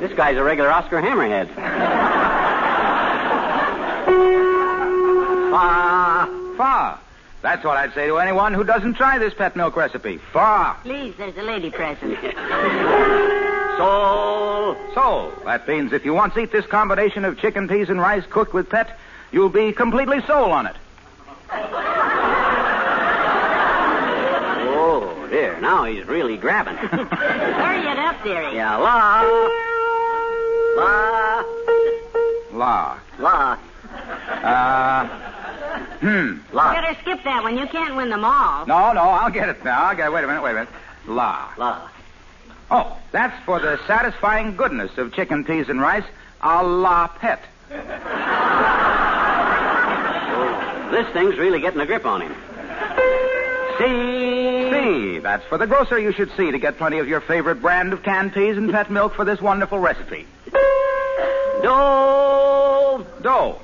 This 0.00 0.12
guy's 0.14 0.36
a 0.36 0.42
regular 0.42 0.72
Oscar 0.72 1.00
Hammerhead. 1.00 1.46
Fa. 5.52 6.56
Fa. 6.56 6.98
That's 7.42 7.64
what 7.64 7.76
I'd 7.76 7.94
say 7.94 8.08
to 8.08 8.18
anyone 8.18 8.54
who 8.54 8.64
doesn't 8.64 8.94
try 8.94 9.18
this 9.18 9.32
pet 9.34 9.54
milk 9.54 9.76
recipe. 9.76 10.18
Fa. 10.32 10.76
Please, 10.82 11.14
there's 11.16 11.36
a 11.36 11.42
lady 11.42 11.70
present. 11.70 12.18
Sol. 13.78 14.76
So, 14.94 15.32
that 15.44 15.68
means 15.68 15.92
if 15.92 16.04
you 16.04 16.12
once 16.12 16.36
eat 16.36 16.50
this 16.50 16.66
combination 16.66 17.24
of 17.24 17.38
chicken, 17.38 17.68
peas, 17.68 17.88
and 17.88 18.00
rice 18.00 18.24
cooked 18.28 18.52
with 18.52 18.68
pet, 18.68 18.98
you'll 19.30 19.48
be 19.48 19.72
completely 19.72 20.22
sold 20.22 20.50
on 20.50 20.66
it. 20.66 20.74
Oh. 25.32 25.58
Now 25.60 25.84
he's 25.84 26.06
really 26.06 26.36
grabbing. 26.36 26.76
Hurry 26.76 27.86
it 27.86 27.98
up, 27.98 28.22
dearie. 28.22 28.54
yeah, 28.54 28.76
la. 28.76 29.22
La. 30.76 31.44
La. 32.52 32.98
La. 33.18 33.58
Uh, 34.42 35.06
hmm. 36.00 36.38
La. 36.52 36.74
Better 36.74 36.94
skip 37.00 37.24
that 37.24 37.42
one. 37.42 37.56
You 37.56 37.66
can't 37.66 37.96
win 37.96 38.10
them 38.10 38.24
all. 38.24 38.66
No, 38.66 38.92
no, 38.92 39.02
I'll 39.02 39.30
get 39.30 39.48
it 39.48 39.64
now. 39.64 39.84
I'll 39.84 39.96
get 39.96 40.06
it. 40.06 40.12
Wait 40.12 40.24
a 40.24 40.26
minute, 40.26 40.42
wait 40.42 40.50
a 40.50 40.54
minute. 40.54 40.68
La. 41.06 41.52
La. 41.56 41.88
Oh, 42.70 42.96
that's 43.12 43.38
for 43.44 43.60
the 43.60 43.78
satisfying 43.86 44.56
goodness 44.56 44.96
of 44.98 45.12
chicken, 45.12 45.44
peas, 45.44 45.68
and 45.68 45.80
rice 45.80 46.04
a 46.42 46.62
la 46.62 47.06
pet. 47.08 47.40
This 50.90 51.06
thing's 51.14 51.38
really 51.38 51.60
getting 51.60 51.80
a 51.80 51.86
grip 51.86 52.04
on 52.04 52.20
him. 52.22 52.34
C. 53.82 54.70
C. 54.70 55.18
That's 55.18 55.44
for 55.46 55.58
the 55.58 55.66
grocer 55.66 55.98
you 55.98 56.12
should 56.12 56.30
see 56.36 56.52
to 56.52 56.58
get 56.58 56.78
plenty 56.78 56.98
of 56.98 57.08
your 57.08 57.20
favorite 57.20 57.56
brand 57.56 57.92
of 57.92 58.02
canned 58.02 58.32
peas 58.32 58.56
and 58.56 58.70
pet 58.70 58.90
milk 58.90 59.14
for 59.14 59.24
this 59.24 59.40
wonderful 59.40 59.78
recipe. 59.78 60.26
Dough. 61.62 63.04
Dough. 63.22 63.60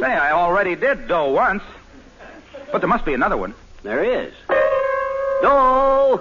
Say, 0.00 0.12
I 0.12 0.32
already 0.32 0.74
did 0.76 1.08
dough 1.08 1.30
once. 1.32 1.62
But 2.72 2.80
there 2.80 2.88
must 2.88 3.04
be 3.04 3.14
another 3.14 3.36
one. 3.36 3.54
There 3.82 4.02
is. 4.02 4.32
Dough. 5.42 6.20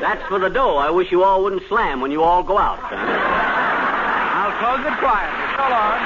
That's 0.00 0.26
for 0.28 0.38
the 0.38 0.48
dough. 0.48 0.76
I 0.76 0.90
wish 0.90 1.10
you 1.10 1.24
all 1.24 1.42
wouldn't 1.42 1.62
slam 1.68 2.00
when 2.00 2.10
you 2.10 2.22
all 2.22 2.42
go 2.42 2.58
out. 2.58 2.78
I'll 2.82 4.52
close 4.58 4.86
it 4.86 4.98
quietly. 4.98 5.40
So 5.56 5.68
long. 5.68 6.00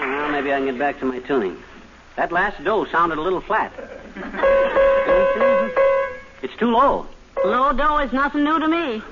Well, 0.00 0.27
maybe 0.38 0.52
I 0.52 0.58
can 0.58 0.66
get 0.66 0.78
back 0.78 1.00
to 1.00 1.04
my 1.04 1.18
tuning. 1.18 1.56
That 2.14 2.30
last 2.30 2.62
dough 2.62 2.84
sounded 2.92 3.18
a 3.18 3.20
little 3.20 3.40
flat. 3.40 3.72
It's 6.42 6.54
too 6.56 6.70
low. 6.70 7.08
Low 7.44 7.72
dough 7.72 7.98
is 7.98 8.12
nothing 8.12 8.44
new 8.44 8.56
to 8.60 8.68
me. 8.68 9.02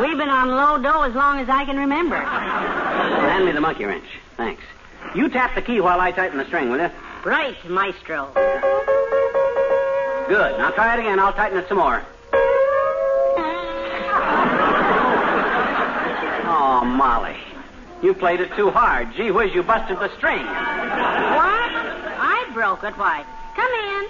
We've 0.00 0.16
been 0.16 0.28
on 0.28 0.50
low 0.50 0.78
dough 0.80 1.02
as 1.02 1.14
long 1.16 1.40
as 1.40 1.48
I 1.48 1.64
can 1.64 1.76
remember. 1.76 2.16
Hand 2.16 3.44
me 3.44 3.50
the 3.50 3.60
monkey 3.60 3.86
wrench. 3.86 4.04
Thanks. 4.36 4.62
You 5.16 5.28
tap 5.28 5.56
the 5.56 5.62
key 5.62 5.80
while 5.80 6.00
I 6.00 6.12
tighten 6.12 6.38
the 6.38 6.44
string, 6.46 6.70
will 6.70 6.78
you? 6.78 6.90
Right, 7.24 7.56
maestro. 7.68 8.30
Good. 10.28 10.58
Now 10.58 10.70
try 10.70 10.94
it 10.94 11.00
again. 11.00 11.18
I'll 11.18 11.32
tighten 11.32 11.58
it 11.58 11.68
some 11.68 11.78
more. 11.78 12.04
Oh, 16.56 16.84
Molly. 16.84 17.36
You 18.04 18.12
played 18.12 18.40
it 18.40 18.54
too 18.54 18.70
hard. 18.70 19.14
Gee 19.16 19.30
whiz, 19.30 19.54
you 19.54 19.62
busted 19.62 19.98
the 19.98 20.14
string. 20.18 20.44
What? 20.44 20.52
I 20.52 22.46
broke 22.52 22.84
it. 22.84 22.92
Why? 22.98 23.24
Come 23.56 23.72
in. 23.72 24.04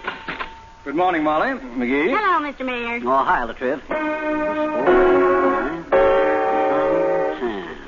Good 0.82 0.96
morning, 0.96 1.22
Molly. 1.22 1.50
McGee. 1.50 2.08
Hello, 2.08 2.40
Mr. 2.44 2.66
Mayor. 2.66 3.00
Oh, 3.04 3.22
hi, 3.22 3.44
La 3.44 3.52
Triv. 3.52 3.80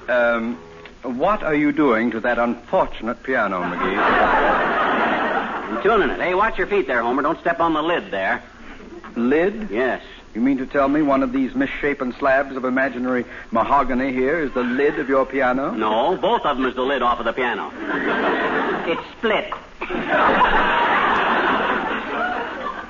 Um, 0.09 0.55
what 1.19 1.43
are 1.43 1.57
you 1.57 1.73
doing 1.73 2.13
to 2.13 2.21
that 2.21 2.39
unfortunate 2.39 3.25
piano, 3.25 3.61
McGee? 3.63 3.99
I'm 3.99 5.83
tuning 5.83 6.11
it. 6.11 6.21
Hey, 6.21 6.35
watch 6.35 6.57
your 6.57 6.69
feet 6.69 6.87
there, 6.87 7.03
Homer. 7.03 7.23
Don't 7.23 7.41
step 7.41 7.59
on 7.59 7.75
the 7.75 7.83
lid 7.83 8.13
there. 8.13 8.45
Lid? 9.17 9.71
Yes. 9.73 10.03
You 10.37 10.43
mean 10.43 10.59
to 10.59 10.67
tell 10.67 10.87
me 10.87 11.01
one 11.01 11.23
of 11.23 11.33
these 11.33 11.55
misshapen 11.55 12.13
slabs 12.19 12.57
of 12.57 12.67
imaginary 12.67 13.25
mahogany 13.53 14.13
here 14.13 14.39
is 14.39 14.53
the 14.53 14.61
lid 14.63 14.99
of 14.99 15.09
your 15.09 15.25
piano? 15.25 15.71
No, 15.71 16.15
both 16.19 16.43
of 16.45 16.59
them 16.59 16.67
is 16.67 16.75
the 16.75 16.83
lid 16.83 17.01
off 17.01 17.19
of 17.19 17.25
the 17.25 17.33
piano. 17.33 17.73
It's 18.87 19.01
split. 19.19 19.51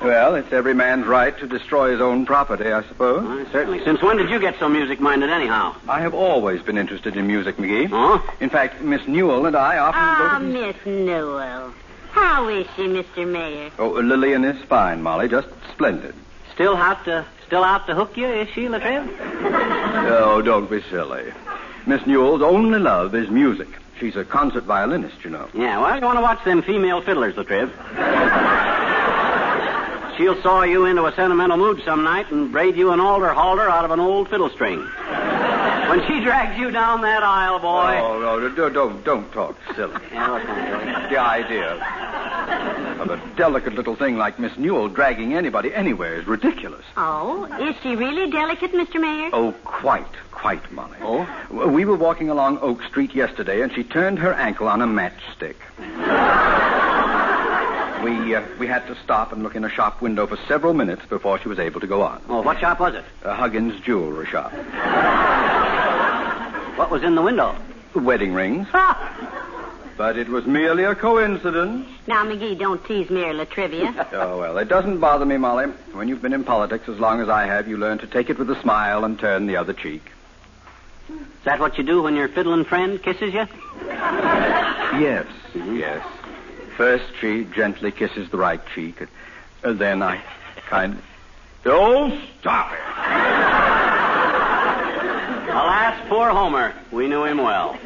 Well, 0.03 0.35
it's 0.35 0.51
every 0.51 0.73
man's 0.75 1.05
right 1.07 1.35
to 1.39 1.47
destroy 1.47 1.91
his 1.91 2.01
own 2.01 2.25
property, 2.25 2.69
I 2.71 2.83
suppose. 2.83 3.25
Uh, 3.25 3.49
certainly. 3.53 3.81
Since 3.85 4.01
when 4.03 4.17
did 4.17 4.29
you 4.29 4.39
get 4.39 4.59
so 4.59 4.67
music 4.67 4.99
minded, 4.99 5.29
anyhow? 5.29 5.73
I 5.87 6.01
have 6.01 6.13
always 6.13 6.61
been 6.61 6.77
interested 6.77 7.15
in 7.15 7.25
music, 7.27 7.55
McGee. 7.55 7.87
Oh? 7.93 8.35
In 8.41 8.49
fact, 8.49 8.81
Miss 8.81 9.07
Newell 9.07 9.45
and 9.47 9.55
I 9.55 9.77
often 9.77 10.01
Ah, 10.01 10.37
go 10.39 10.45
to... 10.45 10.51
Miss 10.51 10.85
Newell. 10.85 11.73
How 12.11 12.47
is 12.49 12.67
she, 12.75 12.83
Mr. 12.83 13.25
Mayor? 13.25 13.71
Oh, 13.79 13.89
Lillian 13.91 14.43
is 14.43 14.61
fine, 14.65 15.01
Molly. 15.01 15.29
Just 15.29 15.47
splendid. 15.71 16.13
Still 16.53 16.75
out 16.77 17.03
to 17.05 17.25
still 17.47 17.63
out 17.63 17.87
to 17.87 17.95
hook 17.95 18.15
you, 18.17 18.27
is 18.27 18.49
she, 18.49 18.69
La 18.69 18.77
Triv? 18.77 19.09
Oh, 19.19 20.41
don't 20.41 20.69
be 20.69 20.81
silly. 20.89 21.31
Miss 21.85 22.05
Newell's 22.05 22.41
only 22.41 22.77
love 22.77 23.15
is 23.15 23.29
music. 23.29 23.69
She's 23.99 24.15
a 24.15 24.25
concert 24.25 24.65
violinist, 24.65 25.23
you 25.23 25.31
know. 25.31 25.47
Yeah, 25.53 25.79
well, 25.79 25.97
you 25.97 26.05
want 26.05 26.17
to 26.17 26.21
watch 26.21 26.43
them 26.43 26.61
female 26.61 27.01
fiddlers, 27.01 27.35
La 27.37 27.43
Triv. 27.43 27.71
She'll 30.17 30.39
saw 30.41 30.63
you 30.63 30.85
into 30.85 31.05
a 31.05 31.15
sentimental 31.15 31.57
mood 31.57 31.81
some 31.85 32.03
night 32.03 32.29
and 32.31 32.51
braid 32.51 32.75
you 32.75 32.91
an 32.91 32.99
alder 32.99 33.33
halter 33.33 33.69
out 33.69 33.85
of 33.85 33.91
an 33.91 33.99
old 33.99 34.29
fiddle 34.29 34.49
string. 34.49 34.79
When 34.79 36.01
she 36.07 36.23
drags 36.23 36.59
you 36.59 36.71
down 36.71 37.01
that 37.01 37.23
aisle, 37.23 37.59
boy. 37.59 37.99
Oh, 38.01 38.19
no, 38.19 38.49
don't, 38.49 38.73
don't, 38.73 39.03
don't 39.05 39.31
talk 39.31 39.55
silly. 39.75 39.95
Yeah? 40.11 41.07
The 41.09 41.17
idea 41.17 41.75
of 42.99 43.09
a 43.09 43.35
delicate 43.35 43.73
little 43.73 43.95
thing 43.95 44.17
like 44.17 44.39
Miss 44.39 44.57
Newell 44.57 44.89
dragging 44.89 45.33
anybody 45.33 45.73
anywhere 45.73 46.15
is 46.19 46.27
ridiculous. 46.27 46.85
Oh, 46.95 47.45
is 47.59 47.75
she 47.81 47.95
really 47.95 48.29
delicate, 48.31 48.71
Mr. 48.71 48.99
Mayor? 48.99 49.29
Oh, 49.33 49.53
quite, 49.63 50.05
quite, 50.31 50.71
Molly. 50.71 50.97
Oh? 51.01 51.27
We 51.69 51.85
were 51.85 51.95
walking 51.95 52.29
along 52.29 52.59
Oak 52.59 52.83
Street 52.83 53.13
yesterday, 53.13 53.61
and 53.61 53.73
she 53.73 53.83
turned 53.83 54.19
her 54.19 54.33
ankle 54.33 54.67
on 54.67 54.81
a 54.81 54.87
matchstick. 54.87 55.55
we 58.03 58.35
uh, 58.35 58.43
we 58.59 58.67
had 58.67 58.85
to 58.87 58.95
stop 59.03 59.31
and 59.31 59.43
look 59.43 59.55
in 59.55 59.63
a 59.63 59.69
shop 59.69 60.01
window 60.01 60.27
for 60.27 60.37
several 60.47 60.73
minutes 60.73 61.05
before 61.07 61.39
she 61.39 61.49
was 61.49 61.59
able 61.59 61.79
to 61.79 61.87
go 61.87 62.01
on. 62.01 62.21
Oh, 62.29 62.41
what 62.41 62.59
shop 62.59 62.79
was 62.79 62.95
it? 62.95 63.05
A 63.23 63.33
Huggins 63.33 63.79
jewelry 63.81 64.25
shop. 64.27 64.51
What 66.77 66.91
was 66.91 67.03
in 67.03 67.15
the 67.15 67.21
window? 67.21 67.55
Wedding 67.95 68.33
rings. 68.33 68.67
But 69.97 70.15
it 70.15 70.29
was 70.29 70.45
merely 70.45 70.83
a 70.83 70.93
coincidence. 70.93 71.87
Now, 72.05 72.23
McGee, 72.23 72.57
don't 72.59 72.83
tease 72.85 73.09
me 73.09 73.21
Mayor 73.21 73.33
La 73.33 73.45
Trivia. 73.45 74.07
Oh, 74.13 74.37
well, 74.39 74.57
it 74.59 74.67
doesn't 74.67 74.99
bother 74.99 75.25
me, 75.25 75.37
Molly. 75.37 75.65
When 75.93 76.07
you've 76.07 76.21
been 76.21 76.33
in 76.33 76.43
politics 76.43 76.87
as 76.87 76.99
long 76.99 77.19
as 77.19 77.29
I 77.29 77.45
have, 77.45 77.67
you 77.67 77.77
learn 77.77 77.97
to 77.99 78.07
take 78.07 78.29
it 78.29 78.37
with 78.37 78.49
a 78.51 78.61
smile 78.61 79.03
and 79.03 79.17
turn 79.17 79.47
the 79.47 79.57
other 79.57 79.73
cheek. 79.73 80.03
Is 81.09 81.17
that 81.45 81.59
what 81.59 81.77
you 81.77 81.83
do 81.83 82.03
when 82.03 82.15
your 82.15 82.27
fiddling 82.27 82.65
friend 82.65 83.01
kisses 83.01 83.33
you? 83.33 83.47
Yes, 83.87 85.25
yes. 85.55 86.05
First, 86.75 87.05
she 87.19 87.45
gently 87.45 87.91
kisses 87.91 88.29
the 88.29 88.37
right 88.37 88.61
cheek, 88.75 89.01
and, 89.01 89.09
and 89.63 89.79
then 89.79 90.03
I 90.03 90.21
kind. 90.67 90.93
Of. 90.93 91.03
Oh, 91.65 92.21
stop 92.39 92.71
it! 92.71 92.79
Alas, 95.49 96.07
poor 96.07 96.29
Homer. 96.29 96.73
We 96.91 97.07
knew 97.07 97.23
him 97.23 97.37
well. 97.39 97.79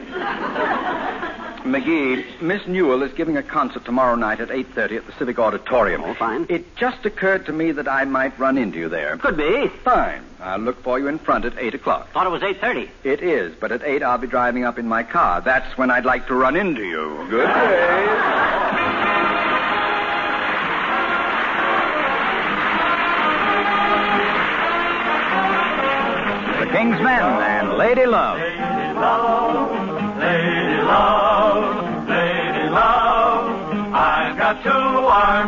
McGee, 1.64 2.42
Miss 2.42 2.66
Newell 2.66 3.04
is 3.04 3.14
giving 3.14 3.38
a 3.38 3.44
concert 3.44 3.86
tomorrow 3.86 4.16
night 4.16 4.40
at 4.40 4.50
8.30 4.50 4.98
at 4.98 5.06
the 5.06 5.12
Civic 5.14 5.38
Auditorium. 5.38 6.04
Oh, 6.04 6.14
fine. 6.16 6.48
It 6.50 6.76
just 6.76 7.06
occurred 7.06 7.46
to 7.46 7.54
me 7.54 7.72
that 7.72 7.88
I 7.88 8.04
might 8.06 8.38
run 8.40 8.58
into 8.58 8.80
you 8.80 8.90
there. 8.90 9.18
Could 9.18 9.38
be. 9.38 9.68
Fine. 9.84 10.24
I'll 10.40 10.58
look 10.60 10.82
for 10.82 10.98
you 10.98 11.08
in 11.08 11.20
front 11.20 11.46
at 11.46 11.58
8 11.58 11.76
o'clock. 11.76 12.12
Thought 12.12 12.28
it 12.28 12.32
was 12.32 12.42
8.30. 12.42 12.90
It 13.04 13.22
is, 13.22 13.54
but 13.60 13.72
at 13.72 13.84
8 13.84 14.02
I'll 14.02 14.18
be 14.18 14.28
driving 14.28 14.64
up 14.64 14.80
in 14.80 14.88
my 14.88 15.04
car. 15.04 15.42
That's 15.42 15.78
when 15.78 15.92
I'd 15.92 16.06
like 16.06 16.28
to 16.28 16.36
run 16.36 16.56
into 16.56 16.84
you. 16.84 17.28
Good 17.30 17.48
day. 17.48 18.08
The 26.60 26.68
King's 26.78 27.02
Men 27.02 27.22
and 27.22 27.78
Lady 27.78 28.06
Love. 28.06 28.40
Lady 28.40 28.94
love, 28.94 29.81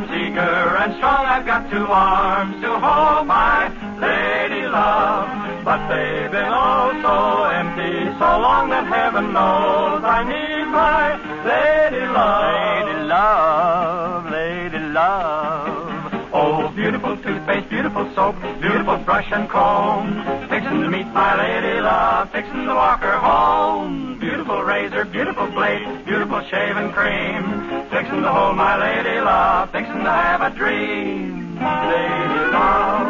eager 0.01 0.77
and 0.81 0.95
strong. 0.97 1.25
I've 1.25 1.45
got 1.45 1.69
two 1.69 1.85
arms 1.85 2.61
to 2.61 2.69
hold 2.79 3.27
my 3.27 3.69
lady 4.01 4.65
love. 4.67 5.29
But 5.63 5.87
they've 5.87 6.31
been 6.31 6.51
oh 6.51 6.91
so 7.05 7.43
empty, 7.45 8.11
so 8.17 8.29
long 8.41 8.69
that 8.69 8.87
heaven 8.87 9.31
knows 9.31 10.03
I 10.03 10.23
need 10.25 10.65
my 10.73 11.15
lady 11.45 12.05
love. 12.07 12.75
Lady 12.85 12.99
love, 13.05 14.31
lady 14.31 14.79
love. 14.79 16.29
Oh, 16.33 16.69
beautiful 16.75 17.15
toothpaste, 17.17 17.69
beautiful 17.69 18.11
soap, 18.15 18.35
beautiful 18.59 18.97
brush 18.97 19.31
and 19.31 19.47
comb. 19.47 20.25
Fixing 20.49 20.81
to 20.81 20.89
meet 20.89 21.07
my 21.13 21.37
lady 21.37 21.79
love, 21.79 22.31
fixing 22.31 22.65
to 22.65 22.73
walk 22.73 23.01
her 23.01 23.17
home. 23.17 24.12
Beautiful 24.23 24.63
razor, 24.63 25.03
beautiful 25.03 25.47
blade, 25.47 26.05
beautiful 26.05 26.41
shaving 26.47 26.93
cream. 26.93 27.43
Fixing 27.91 28.21
to 28.21 28.31
hold 28.31 28.55
my 28.55 28.79
lady 28.79 29.19
love, 29.19 29.69
fixing 29.71 29.99
to 29.99 30.09
have 30.09 30.39
a 30.39 30.49
dream. 30.55 31.59
Lady 31.59 32.39
love, 32.55 33.03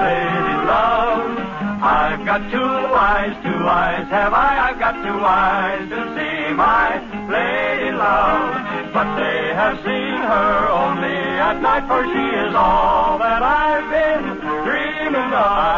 lady 0.00 0.56
love. 0.64 1.36
I've 1.84 2.24
got 2.24 2.40
two 2.50 2.72
eyes, 2.96 3.36
two 3.44 3.68
eyes 3.68 4.08
have 4.08 4.32
I. 4.32 4.70
I've 4.70 4.78
got 4.80 4.94
two 5.04 5.20
eyes 5.20 5.90
to 5.90 6.00
see 6.16 6.54
my 6.54 7.04
lady 7.28 7.92
love. 7.92 8.94
But 8.94 9.14
they 9.20 9.52
have 9.52 9.76
seen 9.84 10.16
her 10.24 10.68
only 10.72 11.20
at 11.36 11.60
night, 11.60 11.84
for 11.84 12.02
she 12.02 12.26
is 12.48 12.54
all 12.54 13.18
that 13.18 13.42
I've 13.42 13.90
been 13.92 14.40
dreaming 14.64 15.34
of. 15.36 15.75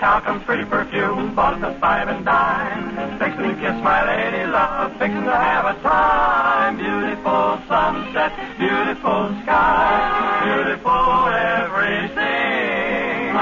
Beautiful 0.00 0.40
pretty 0.44 0.64
perfume, 0.64 1.34
bought 1.34 1.60
the 1.60 1.78
five 1.78 2.08
and 2.08 2.24
dime. 2.24 3.18
Fixing 3.18 3.50
to 3.50 3.54
kiss 3.60 3.76
my 3.84 4.00
lady 4.08 4.46
love, 4.50 4.92
fixing 4.92 5.24
to 5.24 5.36
have 5.36 5.66
a 5.66 5.74
time. 5.82 6.78
Beautiful 6.78 7.60
sunset, 7.68 8.32
beautiful 8.58 9.28
sky, 9.42 10.40
beautiful 10.42 11.28
everything. 11.28 13.36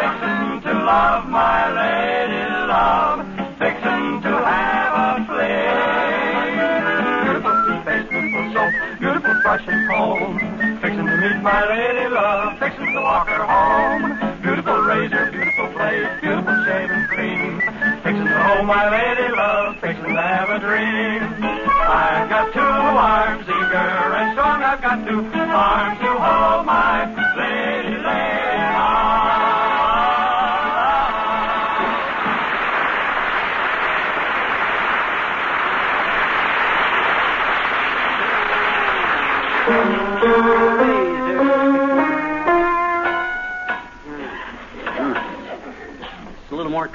Fixing 0.00 0.62
to 0.64 0.72
love 0.84 1.28
my 1.28 1.68
lady 1.68 2.19
Hold 18.50 18.66
my 18.66 18.90
lady 18.90 19.32
love, 19.32 19.76
fixing 19.80 20.12
to 20.12 20.20
have 20.20 20.50
a 20.50 20.58
dream. 20.58 21.22
I've 21.86 22.28
got 22.28 22.52
two 22.52 22.58
arms 22.58 23.44
eager 23.44 24.16
and 24.18 24.32
strong, 24.34 24.62
I've 24.64 24.82
got 24.82 25.06
two 25.06 25.20
arms 25.22 26.00
to 26.00 26.10
hold 26.18 26.66
my 26.66 27.06
lady, 27.36 27.96
lady 28.02 28.74
love. 28.74 29.59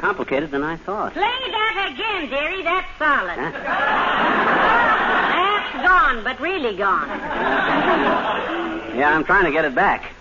Complicated 0.06 0.52
than 0.52 0.62
I 0.62 0.78
thought. 0.78 1.14
Play 1.14 1.24
that 1.24 1.90
again, 1.92 2.30
dearie. 2.30 2.62
That's 2.62 2.88
solid. 3.00 3.40
Huh? 3.40 3.52
That's 5.34 5.88
gone, 5.88 6.24
but 6.24 6.40
really 6.40 6.78
gone. 6.78 7.08
Yeah, 8.96 9.16
I'm 9.16 9.24
trying 9.24 9.46
to 9.46 9.52
get 9.52 9.66
it 9.66 9.74
back. 9.74 10.12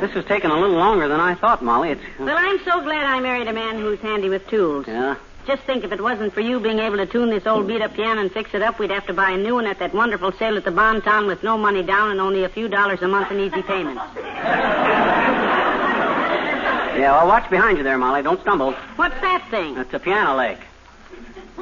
This 0.00 0.12
has 0.12 0.24
taken 0.24 0.50
a 0.50 0.58
little 0.58 0.76
longer 0.76 1.08
than 1.08 1.20
I 1.20 1.34
thought, 1.34 1.62
Molly. 1.62 1.90
It's. 1.90 2.00
Uh, 2.18 2.24
well, 2.24 2.38
I'm 2.38 2.58
so 2.64 2.80
glad 2.80 3.04
I 3.04 3.20
married 3.20 3.48
a 3.48 3.52
man 3.52 3.76
who's 3.76 4.00
handy 4.00 4.30
with 4.30 4.48
tools. 4.48 4.86
Yeah. 4.88 5.16
Just 5.46 5.62
think 5.64 5.84
if 5.84 5.92
it 5.92 6.00
wasn't 6.00 6.32
for 6.32 6.40
you 6.40 6.58
being 6.58 6.78
able 6.78 6.96
to 6.96 7.06
tune 7.06 7.28
this 7.28 7.46
old 7.46 7.66
beat 7.66 7.82
up 7.82 7.92
piano 7.92 8.22
and 8.22 8.32
fix 8.32 8.54
it 8.54 8.62
up, 8.62 8.78
we'd 8.78 8.90
have 8.90 9.06
to 9.08 9.12
buy 9.12 9.32
a 9.32 9.36
new 9.36 9.56
one 9.56 9.66
at 9.66 9.78
that 9.78 9.92
wonderful 9.92 10.32
sale 10.32 10.56
at 10.56 10.64
the 10.64 10.70
Bon 10.70 11.02
Ton 11.02 11.26
with 11.26 11.42
no 11.42 11.58
money 11.58 11.82
down 11.82 12.10
and 12.10 12.18
only 12.18 12.44
a 12.44 12.48
few 12.48 12.66
dollars 12.66 13.02
a 13.02 13.08
month 13.08 13.30
in 13.30 13.40
easy 13.40 13.60
payments. 13.60 14.02
Yeah, 16.96 17.12
well, 17.12 17.26
watch 17.28 17.48
behind 17.50 17.78
you 17.78 17.84
there, 17.84 17.98
Molly. 17.98 18.22
Don't 18.22 18.40
stumble. 18.40 18.72
What's 18.96 19.20
that 19.20 19.46
thing? 19.50 19.76
It's 19.76 19.92
a 19.92 19.98
piano 19.98 20.34
leg. 20.36 20.58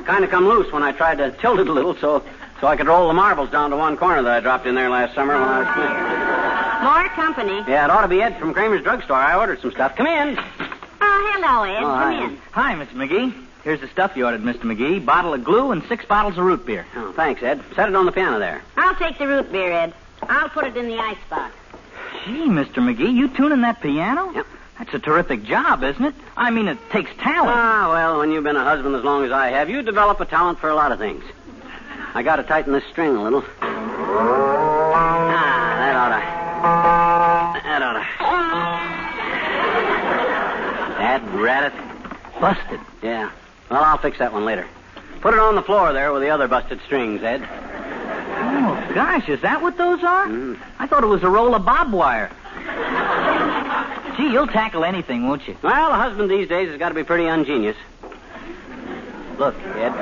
Kind 0.04 0.24
of 0.24 0.30
come 0.30 0.46
loose 0.48 0.72
when 0.72 0.82
I 0.82 0.92
tried 0.92 1.18
to 1.18 1.30
tilt 1.32 1.60
it 1.60 1.68
a 1.68 1.72
little 1.72 1.94
so 1.96 2.22
so 2.60 2.66
I 2.66 2.76
could 2.76 2.86
roll 2.86 3.08
the 3.08 3.14
marbles 3.14 3.50
down 3.50 3.70
to 3.70 3.76
one 3.76 3.96
corner 3.96 4.22
that 4.22 4.32
I 4.32 4.40
dropped 4.40 4.66
in 4.66 4.74
there 4.74 4.88
last 4.88 5.14
summer 5.14 5.34
when 5.38 5.48
I 5.48 5.58
was 5.60 5.68
playing. 5.74 6.82
More 6.82 7.08
company. 7.10 7.70
Yeah, 7.70 7.84
it 7.84 7.90
ought 7.90 8.02
to 8.02 8.08
be 8.08 8.20
Ed 8.22 8.38
from 8.38 8.52
Kramer's 8.52 8.82
drugstore. 8.82 9.16
I 9.16 9.36
ordered 9.36 9.60
some 9.60 9.70
stuff. 9.72 9.96
Come 9.96 10.06
in. 10.06 10.36
Oh, 10.38 11.32
hello, 11.34 11.62
Ed. 11.64 11.78
Oh, 11.78 11.80
Come 11.86 12.12
hi. 12.12 12.24
in. 12.24 12.38
Hi, 12.52 12.74
Mr. 12.74 12.92
McGee. 12.94 13.34
Here's 13.64 13.80
the 13.80 13.88
stuff 13.88 14.16
you 14.16 14.24
ordered, 14.24 14.42
Mr. 14.42 14.62
McGee. 14.62 15.04
Bottle 15.04 15.34
of 15.34 15.44
glue 15.44 15.70
and 15.72 15.82
six 15.88 16.04
bottles 16.04 16.36
of 16.38 16.44
root 16.44 16.66
beer. 16.66 16.84
Oh, 16.96 17.12
thanks, 17.12 17.42
Ed. 17.42 17.60
Set 17.76 17.88
it 17.88 17.94
on 17.94 18.06
the 18.06 18.12
piano 18.12 18.38
there. 18.38 18.62
I'll 18.76 18.94
take 18.96 19.18
the 19.18 19.26
root 19.28 19.50
beer, 19.52 19.72
Ed. 19.72 19.94
I'll 20.22 20.48
put 20.48 20.64
it 20.64 20.76
in 20.76 20.86
the 20.88 20.98
icebox. 20.98 21.54
Gee, 22.24 22.46
Mr. 22.48 22.74
McGee, 22.76 23.12
you 23.12 23.28
tuning 23.28 23.60
that 23.62 23.80
piano? 23.80 24.32
Yep. 24.32 24.46
That's 24.82 24.94
a 24.94 24.98
terrific 24.98 25.44
job, 25.44 25.84
isn't 25.84 26.04
it? 26.04 26.12
I 26.36 26.50
mean, 26.50 26.66
it 26.66 26.76
takes 26.90 27.08
talent. 27.18 27.54
Ah, 27.56 27.88
well, 27.92 28.18
when 28.18 28.32
you've 28.32 28.42
been 28.42 28.56
a 28.56 28.64
husband 28.64 28.96
as 28.96 29.04
long 29.04 29.24
as 29.24 29.30
I 29.30 29.50
have, 29.50 29.70
you 29.70 29.80
develop 29.80 30.18
a 30.18 30.24
talent 30.24 30.58
for 30.58 30.70
a 30.70 30.74
lot 30.74 30.90
of 30.90 30.98
things. 30.98 31.22
I 32.14 32.24
got 32.24 32.36
to 32.36 32.42
tighten 32.42 32.72
this 32.72 32.82
string 32.90 33.14
a 33.14 33.22
little. 33.22 33.44
Ah, 33.60 33.78
that 35.78 35.94
oughta. 35.94 36.18
That 37.62 37.80
oughta. 37.80 38.02
Dad 40.98 41.22
rat 41.40 41.72
it. 41.72 42.40
Busted. 42.40 42.80
Yeah. 43.04 43.30
Well, 43.70 43.84
I'll 43.84 43.98
fix 43.98 44.18
that 44.18 44.32
one 44.32 44.44
later. 44.44 44.66
Put 45.20 45.34
it 45.34 45.38
on 45.38 45.54
the 45.54 45.62
floor 45.62 45.92
there 45.92 46.12
with 46.12 46.22
the 46.22 46.30
other 46.30 46.48
busted 46.48 46.80
strings, 46.86 47.22
Ed. 47.22 47.40
Oh, 47.48 48.90
gosh, 48.92 49.28
is 49.28 49.42
that 49.42 49.62
what 49.62 49.78
those 49.78 50.02
are? 50.02 50.26
Mm. 50.26 50.58
I 50.80 50.88
thought 50.88 51.04
it 51.04 51.06
was 51.06 51.22
a 51.22 51.30
roll 51.30 51.54
of 51.54 51.64
bob 51.64 51.92
wire. 51.92 52.32
Gee, 54.16 54.30
you'll 54.30 54.46
tackle 54.46 54.84
anything, 54.84 55.26
won't 55.26 55.46
you? 55.48 55.56
Well, 55.62 55.90
a 55.90 55.96
husband 55.96 56.30
these 56.30 56.48
days 56.48 56.68
has 56.68 56.78
got 56.78 56.90
to 56.90 56.94
be 56.94 57.04
pretty 57.04 57.26
ingenious. 57.26 57.76
Look, 59.38 59.54
Ed, 59.76 59.92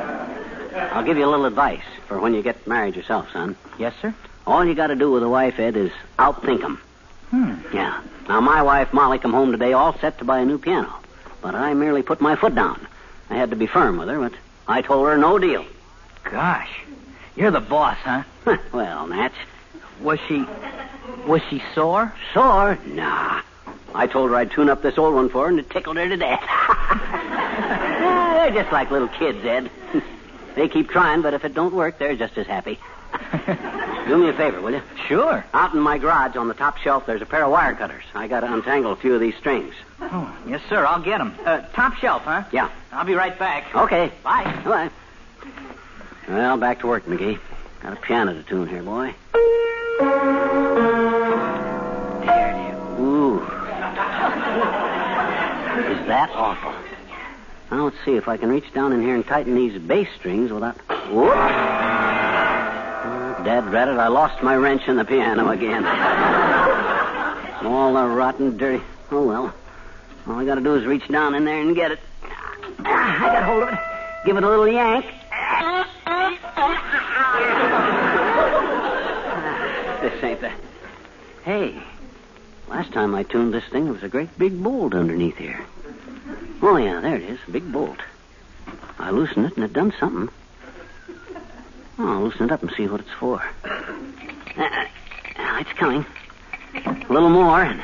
I'll 0.93 1.05
give 1.05 1.17
you 1.17 1.25
a 1.25 1.31
little 1.31 1.47
advice 1.47 1.83
for 2.09 2.19
when 2.19 2.35
you 2.35 2.43
get 2.43 2.67
married 2.67 2.97
yourself, 2.97 3.31
son. 3.33 3.57
Yes, 3.79 3.95
sir? 4.03 4.15
All 4.47 4.65
you 4.65 4.75
got 4.75 4.89
to 4.89 4.97
do 4.97 5.13
with 5.13 5.23
a 5.23 5.29
wife, 5.29 5.59
Ed, 5.61 5.77
is 5.77 5.93
outthink 6.19 6.65
'em. 6.65 6.81
Hmm. 7.31 7.55
Yeah. 7.73 8.01
Now, 8.29 8.41
my 8.41 8.63
wife, 8.63 8.93
Molly, 8.93 9.19
come 9.19 9.33
home 9.33 9.53
today 9.53 9.73
all 9.73 9.97
set 9.99 10.19
to 10.19 10.25
buy 10.25 10.41
a 10.41 10.45
new 10.45 10.59
piano. 10.59 10.93
But 11.41 11.55
I 11.55 11.75
merely 11.75 12.03
put 12.03 12.21
my 12.21 12.37
foot 12.37 12.55
down. 12.55 12.87
I 13.31 13.37
had 13.37 13.51
to 13.51 13.57
be 13.57 13.67
firm 13.67 13.97
with 13.97 14.09
her, 14.09 14.19
but 14.19 14.33
I 14.67 14.83
told 14.83 15.07
her 15.07 15.17
no 15.17 15.39
deal. 15.39 15.65
Gosh, 16.25 16.81
you're 17.37 17.51
the 17.51 17.61
boss, 17.61 17.97
huh? 17.99 18.25
well, 18.73 19.07
Natch. 19.07 19.35
Was 20.01 20.19
she. 20.27 20.45
Was 21.27 21.43
she 21.49 21.63
sore? 21.75 22.13
Sore? 22.35 22.79
Nah. 22.87 23.43
I 23.95 24.07
told 24.07 24.31
her 24.31 24.37
I'd 24.37 24.51
tune 24.51 24.69
up 24.69 24.83
this 24.83 24.99
old 24.99 25.15
one 25.15 25.29
for 25.29 25.45
her, 25.45 25.49
and 25.51 25.59
it 25.59 25.69
tickled 25.71 25.97
her 25.97 26.09
to 26.09 26.17
death. 26.17 26.41
they're 28.35 28.63
just 28.63 28.73
like 28.73 28.91
little 28.91 29.09
kids, 29.09 29.45
Ed. 29.45 29.71
they 30.55 30.69
keep 30.69 30.89
trying, 30.91 31.23
but 31.23 31.35
if 31.35 31.45
it 31.45 31.55
don't 31.55 31.75
work, 31.75 31.99
they're 31.99 32.17
just 32.17 32.39
as 32.39 32.47
happy. 32.47 32.79
Do 34.07 34.17
me 34.19 34.29
a 34.29 34.33
favor, 34.33 34.61
will 34.61 34.73
you? 34.73 34.83
Sure. 35.07 35.45
Out 35.53 35.75
in 35.75 35.81
my 35.81 35.99
garage 35.99 36.37
on 36.37 36.49
the 36.49 36.55
top 36.55 36.79
shelf, 36.79 37.07
there's 37.07 37.23
a 37.23 37.27
pair 37.27 37.45
of 37.45 37.51
wire 37.51 37.75
cutters. 37.75 38.03
I 38.15 38.27
got 38.29 38.41
to 38.41 38.53
untangle 38.53 38.93
a 38.93 38.97
few 38.97 39.15
of 39.15 39.21
these 39.21 39.37
strings. 39.37 39.75
Oh, 40.01 40.35
yes, 40.47 40.61
sir. 40.69 40.85
I'll 40.87 41.03
get 41.03 41.21
'em. 41.21 41.35
Uh, 41.45 41.61
top 41.75 41.95
shelf, 41.97 42.23
huh? 42.23 42.45
Yeah. 42.51 42.71
I'll 42.93 43.05
be 43.05 43.15
right 43.15 43.39
back. 43.39 43.75
Okay. 43.75 44.11
Bye. 44.25 44.45
Bye. 44.65 44.91
Well, 46.29 46.57
back 46.57 46.81
to 46.81 46.87
work, 46.87 47.07
McGee. 47.07 47.39
Got 47.83 47.93
a 47.93 47.97
piano 47.97 48.35
to 48.35 48.43
tune 48.43 48.69
here, 48.69 48.83
boy. 48.83 49.15
Ooh. 53.01 53.60
Is 55.91 56.07
that 56.07 56.31
awful? 56.35 56.73
Now, 57.71 57.85
let's 57.85 57.97
see 58.05 58.17
if 58.17 58.27
I 58.29 58.37
can 58.37 58.49
reach 58.49 58.73
down 58.73 58.93
in 58.93 59.01
here 59.01 59.15
and 59.15 59.25
tighten 59.25 59.55
these 59.55 59.81
bass 59.81 60.09
strings 60.19 60.51
without. 60.51 60.77
Whoop! 61.11 61.35
Dad 63.45 63.73
rat 63.73 63.89
it, 63.89 63.97
I 63.97 64.09
lost 64.09 64.43
my 64.43 64.57
wrench 64.57 64.89
in 64.89 64.97
the 64.97 65.05
piano 65.05 65.49
again. 65.51 65.85
All 67.65 67.95
the 67.95 68.07
rotten, 68.07 68.57
dirty. 68.57 68.83
Oh, 69.11 69.25
well. 69.27 69.55
All 70.27 70.39
I 70.39 70.45
gotta 70.45 70.61
do 70.61 70.75
is 70.75 70.85
reach 70.85 71.09
down 71.09 71.35
in 71.35 71.45
there 71.45 71.61
and 71.61 71.75
get 71.75 71.93
it. 71.93 72.01
Ah, 72.81 73.25
I 73.25 73.33
got 73.33 73.45
hold 73.45 73.63
of 73.63 73.69
it. 73.71 73.79
Give 74.27 74.37
it 74.37 74.45
a 74.45 74.49
little 74.49 74.69
yank. 74.69 75.07
Ah, 75.33 75.87
this 80.03 80.25
ain't 80.25 80.41
the. 80.41 80.51
Hey, 81.45 81.83
last 82.71 82.93
time 82.93 83.15
I 83.15 83.25
tuned 83.25 83.53
this 83.53 83.65
thing, 83.65 83.85
there 83.85 83.93
was 83.93 84.03
a 84.03 84.09
great 84.09 84.39
big 84.39 84.63
bolt 84.63 84.95
underneath 84.95 85.37
here. 85.37 85.61
Oh, 86.63 86.77
yeah, 86.77 87.01
there 87.01 87.17
it 87.17 87.23
is. 87.23 87.39
Big 87.51 87.71
bolt. 87.71 87.99
I 88.99 89.11
loosened 89.11 89.47
it 89.47 89.57
and 89.57 89.65
it 89.65 89.73
done 89.73 89.93
something. 89.99 90.29
I'll 91.99 92.23
loosen 92.23 92.47
it 92.47 92.53
up 92.53 92.63
and 92.63 92.71
see 92.73 92.87
what 92.87 93.01
it's 93.01 93.11
for. 93.11 93.43
Uh, 93.65 94.63
uh, 94.63 94.87
it's 95.61 95.73
coming. 95.73 96.07
A 96.75 97.13
little 97.13 97.29
more. 97.29 97.63
And... 97.63 97.83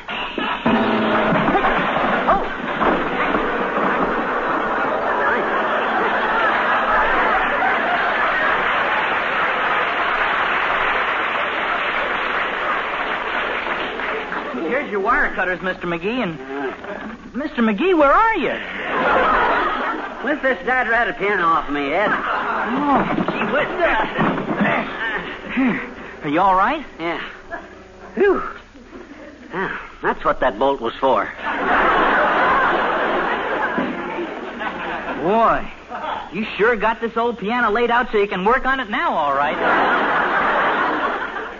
Here's 14.87 14.93
your 14.93 15.05
wire 15.05 15.35
cutters, 15.35 15.59
Mr. 15.59 15.81
McGee, 15.81 16.23
and. 16.23 16.39
Uh, 16.39 16.71
Mr. 17.37 17.57
McGee, 17.57 17.97
where 17.97 18.09
are 18.09 18.37
you? 18.37 18.53
Lift 20.25 20.43
this 20.43 20.65
dad 20.65 20.87
rat 20.87 21.09
a 21.09 21.13
piano 21.13 21.43
off 21.43 21.69
me, 21.69 21.91
Ed. 21.91 22.07
Oh, 22.09 23.03
gee 23.29 23.51
whiz. 23.51 23.67
Uh, 23.67 23.83
uh, 25.57 26.23
are 26.23 26.29
you 26.29 26.39
all 26.39 26.55
right? 26.55 26.85
Yeah. 27.01 27.21
Whew. 28.15 28.41
Yeah, 29.51 29.77
that's 30.01 30.23
what 30.23 30.39
that 30.39 30.57
bolt 30.57 30.79
was 30.79 30.93
for. 30.95 31.25
Boy, 35.21 35.69
you 36.31 36.45
sure 36.55 36.77
got 36.77 37.01
this 37.01 37.17
old 37.17 37.39
piano 37.39 37.71
laid 37.71 37.91
out 37.91 38.09
so 38.13 38.19
you 38.19 38.27
can 38.29 38.45
work 38.45 38.65
on 38.65 38.79
it 38.79 38.89
now, 38.89 39.11
all 39.17 39.33
right. 39.33 40.06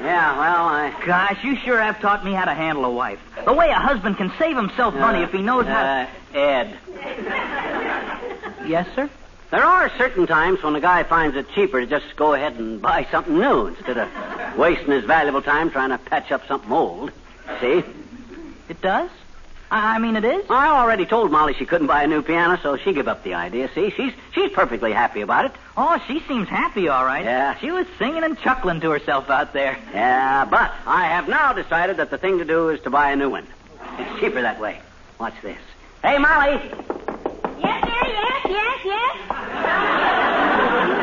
Yeah, 0.08 0.40
well, 0.40 0.68
I. 0.68 1.06
Gosh, 1.06 1.44
you 1.44 1.58
sure 1.58 1.78
have 1.78 2.00
taught 2.00 2.24
me 2.24 2.32
how 2.32 2.46
to 2.46 2.54
handle 2.54 2.86
a 2.86 2.90
wife. 2.90 3.20
The 3.44 3.52
way 3.52 3.70
a 3.72 3.74
husband 3.74 4.16
can 4.16 4.32
save 4.40 4.56
himself 4.56 4.94
money 4.94 5.22
if 5.22 5.34
he 5.34 5.42
knows 5.42 5.66
how. 5.66 5.82
Uh, 5.84 6.08
Ed. 6.34 6.78
Yes, 8.66 8.88
sir? 8.96 9.10
There 9.52 9.66
are 9.66 9.90
certain 9.98 10.26
times 10.26 10.64
when 10.64 10.76
a 10.76 10.80
guy 10.80 11.04
finds 11.04 11.36
it 11.36 11.50
cheaper 11.50 11.82
to 11.82 11.86
just 11.86 12.16
go 12.16 12.34
ahead 12.34 12.54
and 12.54 12.82
buy 12.82 13.06
something 13.12 13.38
new 13.38 13.68
instead 13.68 13.98
of 13.98 14.10
wasting 14.58 14.92
his 14.92 15.04
valuable 15.04 15.42
time 15.42 15.72
trying 15.72 15.90
to 15.90 15.98
patch 15.98 16.32
up 16.32 16.48
something 16.48 16.72
old. 16.72 17.12
See? 17.60 17.84
It 18.70 18.82
does? 18.82 19.10
I 19.72 19.96
I 19.96 20.00
mean, 20.00 20.16
it 20.16 20.24
is. 20.24 20.46
I 20.50 20.68
already 20.70 21.06
told 21.06 21.32
Molly 21.32 21.54
she 21.56 21.66
couldn't 21.66 21.88
buy 21.88 22.04
a 22.04 22.08
new 22.08 22.22
piano, 22.22 22.60
so 22.62 22.78
she 22.78 22.94
gave 22.94 23.08
up 23.08 23.24
the 23.24 23.34
idea. 23.34 23.70
See, 23.74 23.90
she's 23.90 24.14
she's 24.32 24.52
perfectly 24.52 24.94
happy 24.94 25.22
about 25.22 25.46
it. 25.46 25.52
Oh, 25.76 26.00
she 26.08 26.20
seems 26.28 26.48
happy, 26.48 26.88
all 26.88 27.04
right. 27.04 27.26
Yeah. 27.26 27.58
She 27.58 27.72
was 27.72 27.86
singing 27.98 28.24
and 28.24 28.38
chuckling 28.40 28.80
to 28.82 28.92
herself 28.92 29.30
out 29.30 29.54
there. 29.54 29.78
Yeah, 29.94 30.46
but 30.46 30.72
I 30.86 31.06
have 31.06 31.28
now 31.28 31.54
decided 31.54 31.98
that 31.98 32.12
the 32.12 32.18
thing 32.18 32.38
to 32.38 32.46
do 32.46 32.70
is 32.70 32.80
to 32.82 32.90
buy 32.90 33.12
a 33.12 33.16
new 33.16 33.30
one. 33.30 33.48
It's 33.98 34.20
cheaper 34.20 34.42
that 34.42 34.60
way. 34.60 34.80
Watch 35.20 35.34
this. 35.42 35.58
Hey, 36.04 36.18
Molly. 36.20 36.62
Yes, 37.60 37.84
dear, 37.84 38.06
yes, 38.06 38.46
yes, 38.46 38.80
yes. 38.86 39.18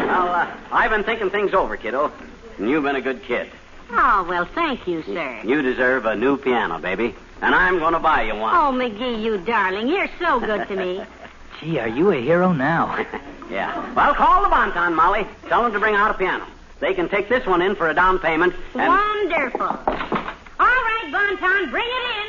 Well, 0.06 0.28
uh, 0.28 0.46
I've 0.70 0.90
been 0.90 1.02
thinking 1.04 1.30
things 1.30 1.52
over, 1.52 1.76
kiddo, 1.76 2.12
and 2.58 2.70
you've 2.70 2.84
been 2.84 2.96
a 2.96 3.00
good 3.00 3.22
kid. 3.24 3.50
Oh, 3.90 4.24
well, 4.28 4.44
thank 4.44 4.86
you, 4.86 5.02
sir. 5.02 5.40
You 5.44 5.62
deserve 5.62 6.06
a 6.06 6.14
new 6.14 6.36
piano, 6.36 6.78
baby, 6.78 7.14
and 7.44 7.54
I'm 7.54 7.78
going 7.78 7.92
to 7.92 7.98
buy 8.00 8.22
you 8.22 8.34
one. 8.36 8.54
Oh, 8.54 8.72
McGee, 8.72 9.22
you 9.22 9.38
darling. 9.38 9.88
You're 9.88 10.08
so 10.18 10.40
good 10.40 10.66
to 10.68 10.76
me. 10.76 11.02
Gee, 11.60 11.78
are 11.78 11.88
you 11.88 12.10
a 12.10 12.16
hero 12.20 12.52
now? 12.52 12.96
yeah. 13.50 13.92
Well, 13.94 14.14
call 14.14 14.42
the 14.42 14.48
Bonton, 14.48 14.94
Molly. 14.94 15.26
Tell 15.48 15.62
them 15.62 15.72
to 15.72 15.78
bring 15.78 15.94
out 15.94 16.10
a 16.10 16.14
piano. 16.14 16.46
They 16.80 16.94
can 16.94 17.08
take 17.08 17.28
this 17.28 17.46
one 17.46 17.62
in 17.62 17.76
for 17.76 17.88
a 17.88 17.94
down 17.94 18.18
payment. 18.18 18.54
And... 18.74 18.88
Wonderful. 18.88 19.60
All 19.62 19.76
right, 20.58 21.08
Bonton, 21.12 21.70
bring 21.70 21.86
it 21.86 22.04
in. 22.16 22.28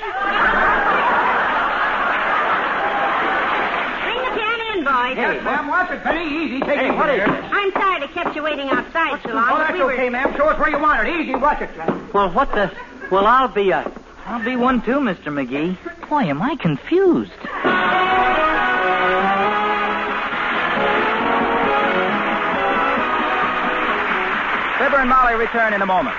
bring 4.06 4.19
the 4.25 4.32
piano 4.38 4.63
in, 4.78 4.84
boys. 4.84 5.17
Yes, 5.17 5.43
ma'am. 5.43 5.67
Watch 5.67 5.91
it, 5.91 6.04
Penny. 6.04 6.45
Easy. 6.45 6.60
Take 6.60 6.80
Hey, 6.80 6.89
it 6.89 6.95
what 6.95 7.10
is 7.10 7.15
here. 7.15 7.28
this? 7.28 7.51
I'm 7.51 7.71
sorry 7.73 7.99
to 8.01 8.08
kept 8.10 8.36
you 8.36 8.43
waiting 8.43 8.69
outside 8.69 9.21
so 9.23 9.30
long. 9.30 9.47
Oh, 9.49 9.58
that's 9.58 9.73
we 9.73 9.84
were... 9.84 9.93
okay, 9.93 10.10
ma'am. 10.10 10.34
Show 10.38 10.45
us 10.49 10.60
where 10.60 10.69
you 10.69 10.80
want 10.80 11.08
it. 11.08 11.15
Easy. 11.19 11.36
Watch 11.36 11.62
it, 11.62 11.75
lad. 11.78 12.13
well, 12.13 12.30
what 12.32 12.51
the? 12.51 12.71
Well, 13.12 13.25
I'll 13.25 13.47
be 13.47 13.71
a. 13.71 13.91
I'll 14.26 14.44
be 14.44 14.56
one 14.56 14.82
too, 14.82 15.00
Mr. 15.00 15.26
McGee. 15.26 15.78
Boy, 16.10 16.24
am 16.24 16.42
I 16.42 16.56
confused. 16.56 17.32
Fibber 24.80 24.98
and 24.98 25.10
Molly 25.10 25.36
return 25.36 25.74
in 25.74 25.82
a 25.84 25.86
moment. 25.86 26.18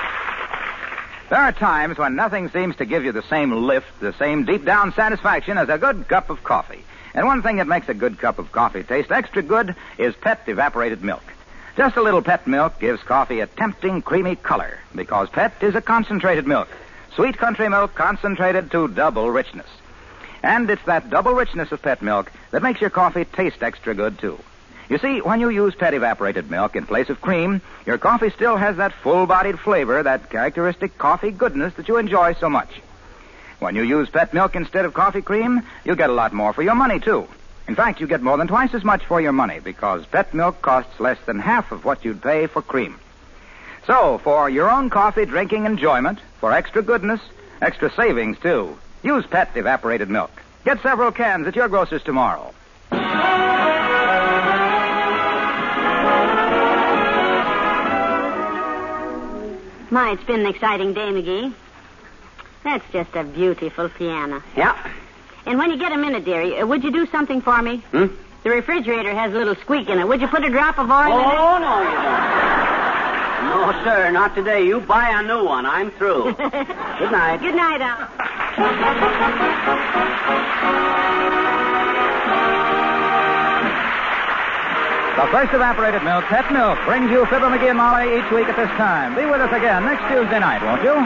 There 1.31 1.41
are 1.41 1.51
times 1.51 1.99
when 1.99 2.15
nothing 2.15 2.49
seems 2.51 2.77
to 2.77 2.85
give 2.85 3.05
you 3.05 3.11
the 3.11 3.25
same 3.25 3.51
lift, 3.51 3.99
the 3.99 4.13
same 4.13 4.45
deep 4.45 4.65
down 4.65 4.93
satisfaction 4.93 5.59
as 5.59 5.69
a 5.69 5.77
good 5.77 6.07
cup 6.07 6.31
of 6.31 6.45
coffee. 6.45 6.85
And 7.13 7.27
one 7.27 7.43
thing 7.43 7.57
that 7.57 7.67
makes 7.67 7.89
a 7.89 7.95
good 7.95 8.19
cup 8.19 8.39
of 8.39 8.53
coffee 8.53 8.85
taste 8.85 9.11
extra 9.11 9.43
good 9.43 9.75
is 9.99 10.15
Pet 10.15 10.43
evaporated 10.47 11.03
milk. 11.03 11.25
Just 11.77 11.97
a 11.97 12.03
little 12.03 12.23
Pet 12.23 12.47
milk 12.47 12.79
gives 12.79 13.03
coffee 13.03 13.41
a 13.41 13.49
tempting, 13.49 14.01
creamy 14.01 14.37
color 14.37 14.79
because 14.95 15.29
Pet 15.31 15.55
is 15.61 15.75
a 15.75 15.83
concentrated 15.83 16.47
milk. 16.47 16.69
Sweet 17.17 17.39
country 17.39 17.67
milk 17.71 17.95
concentrated 17.95 18.71
to 18.73 18.89
double 18.89 19.31
richness. 19.31 19.67
And 20.43 20.69
it's 20.69 20.85
that 20.85 21.09
double 21.09 21.33
richness 21.33 21.73
of 21.73 21.81
Pet 21.81 22.03
milk 22.03 22.31
that 22.51 22.63
makes 22.63 22.79
your 22.79 22.91
coffee 22.91 23.25
taste 23.25 23.63
extra 23.63 23.95
good, 23.95 24.19
too. 24.19 24.39
You 24.91 24.99
see, 24.99 25.23
when 25.23 25.41
you 25.41 25.49
use 25.49 25.75
Pet 25.75 25.95
evaporated 25.95 26.51
milk 26.51 26.77
in 26.77 26.85
place 26.85 27.09
of 27.09 27.23
cream, 27.23 27.63
your 27.87 27.97
coffee 27.97 28.29
still 28.29 28.59
has 28.59 28.77
that 28.77 28.93
full 28.93 29.25
bodied 29.25 29.59
flavor, 29.59 30.03
that 30.03 30.29
characteristic 30.29 30.99
coffee 30.99 31.31
goodness 31.31 31.73
that 31.75 31.89
you 31.89 31.97
enjoy 31.97 32.35
so 32.35 32.51
much. 32.51 32.83
When 33.61 33.75
you 33.75 33.83
use 33.83 34.11
Pet 34.11 34.35
milk 34.35 34.55
instead 34.55 34.85
of 34.85 34.93
coffee 34.93 35.23
cream, 35.23 35.63
you 35.87 35.97
get 35.97 36.11
a 36.11 36.13
lot 36.13 36.35
more 36.35 36.53
for 36.53 36.63
your 36.63 36.75
money, 36.75 37.01
too. 37.01 37.27
In 37.67 37.75
fact, 37.75 37.99
you 37.99 38.07
get 38.07 38.23
more 38.23 38.37
than 38.37 38.47
twice 38.47 38.75
as 38.75 38.85
much 38.85 39.07
for 39.07 39.23
your 39.23 39.33
money 39.33 39.59
because 39.59 40.05
Pet 40.05 40.35
milk 40.35 40.61
costs 40.61 41.01
less 41.01 41.19
than 41.25 41.39
half 41.39 41.73
of 41.73 41.87
what 41.87 42.05
you'd 42.05 42.23
pay 42.23 42.47
for 42.47 42.61
cream. 42.61 43.01
So, 43.87 44.19
for 44.19 44.51
your 44.51 44.69
own 44.69 44.91
coffee 44.91 45.27
drinking 45.27 45.65
enjoyment, 45.65 46.19
for 46.41 46.53
extra 46.53 46.83
goodness, 46.83 47.21
extra 47.63 47.93
savings, 47.93 48.37
too, 48.41 48.77
use 49.03 49.25
Pet 49.27 49.51
evaporated 49.55 50.11
milk. 50.11 50.31
Get 50.65 50.83
several 50.83 51.13
cans 51.13 51.47
at 51.47 51.55
your 51.55 51.69
grocer's 51.69 52.03
tomorrow. 52.03 52.53
My, 59.89 60.11
it's 60.11 60.25
been 60.25 60.41
an 60.41 60.47
exciting 60.47 60.93
day, 60.93 61.13
McGee. 61.13 61.55
That's 62.65 62.85
just 62.93 63.15
a 63.15 63.23
beautiful 63.23 63.89
piano. 63.89 64.43
Yeah. 64.57 64.77
And 65.47 65.59
when 65.59 65.71
you 65.71 65.79
get 65.79 65.93
a 65.93 65.97
minute, 65.97 66.25
dearie, 66.25 66.59
uh, 66.59 66.67
would 66.67 66.83
you 66.83 66.91
do 66.91 67.07
something 67.07 67.41
for 67.41 67.63
me? 67.63 67.77
Hmm? 67.93 68.07
The 68.43 68.51
refrigerator 68.51 69.15
has 69.15 69.33
a 69.33 69.37
little 69.37 69.55
squeak 69.55 69.89
in 69.89 70.01
it. 70.01 70.09
Would 70.09 70.21
you 70.21 70.27
put 70.27 70.45
a 70.45 70.51
drop 70.51 70.77
of 70.81 70.91
oil 70.91 71.05
in 71.05 71.13
it? 71.13 71.39
Oh, 71.39 71.59
no, 71.59 71.83
you 71.83 71.95
don't. 71.95 72.46
No, 73.47 73.73
sir, 73.85 74.11
not 74.11 74.35
today. 74.35 74.67
You 74.67 74.81
buy 74.81 75.11
a 75.11 75.23
new 75.23 75.45
one. 75.45 75.67
I'm 75.67 75.91
through. 75.93 76.25
Good 76.35 77.13
night. 77.13 77.39
Good 77.41 77.55
night, 77.55 77.81
Al. 77.81 79.17
The 85.17 85.27
first 85.33 85.55
evaporated 85.55 86.03
milk, 86.05 86.25
Pet 86.27 86.53
Milk, 86.53 86.79
brings 86.85 87.11
you 87.11 87.25
Fibber 87.27 87.49
McGee 87.49 87.71
and 87.71 87.79
Molly 87.79 88.19
each 88.19 88.31
week 88.33 88.49
at 88.49 88.57
this 88.57 88.69
time. 88.77 89.15
Be 89.15 89.25
with 89.25 89.41
us 89.41 89.51
again 89.51 89.85
next 89.85 90.03
Tuesday 90.13 90.39
night, 90.39 90.61
won't 90.61 90.83
you? 90.85 90.97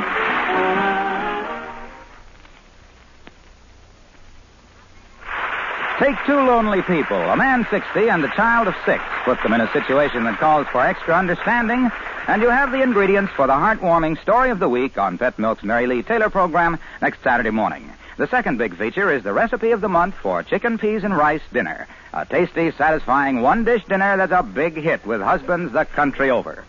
Take 6.01 6.17
two 6.25 6.35
lonely 6.35 6.83
people, 6.83 7.19
a 7.19 7.37
man 7.37 7.67
60 7.71 8.09
and 8.09 8.25
a 8.25 8.29
child 8.35 8.67
of 8.67 8.75
six. 8.87 9.03
Put 9.25 9.41
them 9.43 9.53
in 9.53 9.61
a 9.61 9.71
situation 9.71 10.25
that 10.25 10.39
calls 10.41 10.67
for 10.73 10.81
extra 10.81 11.15
understanding, 11.15 11.91
and 12.27 12.43
you 12.43 12.51
have 12.51 12.71
the 12.71 12.83
ingredients 12.83 13.33
for 13.35 13.47
the 13.47 13.53
heartwarming 13.53 14.21
story 14.23 14.51
of 14.51 14.59
the 14.59 14.69
week 14.69 14.99
on 14.99 15.19
Pet 15.19 15.39
Milk's 15.39 15.63
Mary 15.63 15.87
Lee 15.87 16.03
Taylor 16.03 16.31
program 16.31 16.79
next 17.01 17.23
Saturday 17.23 17.51
morning. 17.51 17.91
The 18.17 18.29
second 18.29 18.59
big 18.59 18.77
feature 18.77 19.11
is 19.11 19.23
the 19.23 19.33
recipe 19.33 19.71
of 19.71 19.81
the 19.81 19.89
month 19.89 20.15
for 20.15 20.43
chicken 20.43 20.79
peas 20.79 21.05
and 21.05 21.17
rice 21.17 21.43
dinner. 21.53 21.87
A 22.13 22.27
tasty, 22.27 22.71
satisfying 22.73 23.41
one 23.41 23.65
dish 23.65 23.85
dinner 23.87 24.17
that's 24.17 24.33
a 24.33 24.43
big 24.43 24.75
hit 24.75 25.07
with 25.07 25.23
husbands 25.23 25.73
the 25.73 25.85
country 25.85 26.31
over. 26.31 26.65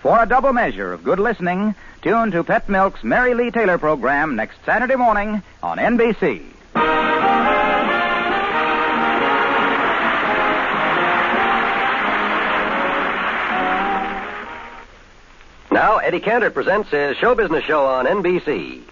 For 0.00 0.20
a 0.20 0.26
double 0.26 0.52
measure 0.52 0.92
of 0.92 1.04
good 1.04 1.20
listening, 1.20 1.74
tune 2.02 2.30
to 2.32 2.42
Pet 2.42 2.68
Milk's 2.68 3.04
Mary 3.04 3.34
Lee 3.34 3.50
Taylor 3.50 3.78
program 3.78 4.34
next 4.34 4.56
Saturday 4.64 4.96
morning 4.96 5.42
on 5.62 5.78
NBC. 5.78 6.42
Now, 15.72 15.98
Eddie 15.98 16.18
Cantor 16.18 16.50
presents 16.50 16.90
his 16.90 17.16
show 17.16 17.36
business 17.36 17.62
show 17.64 17.86
on 17.86 18.04
NBC. 18.04 18.82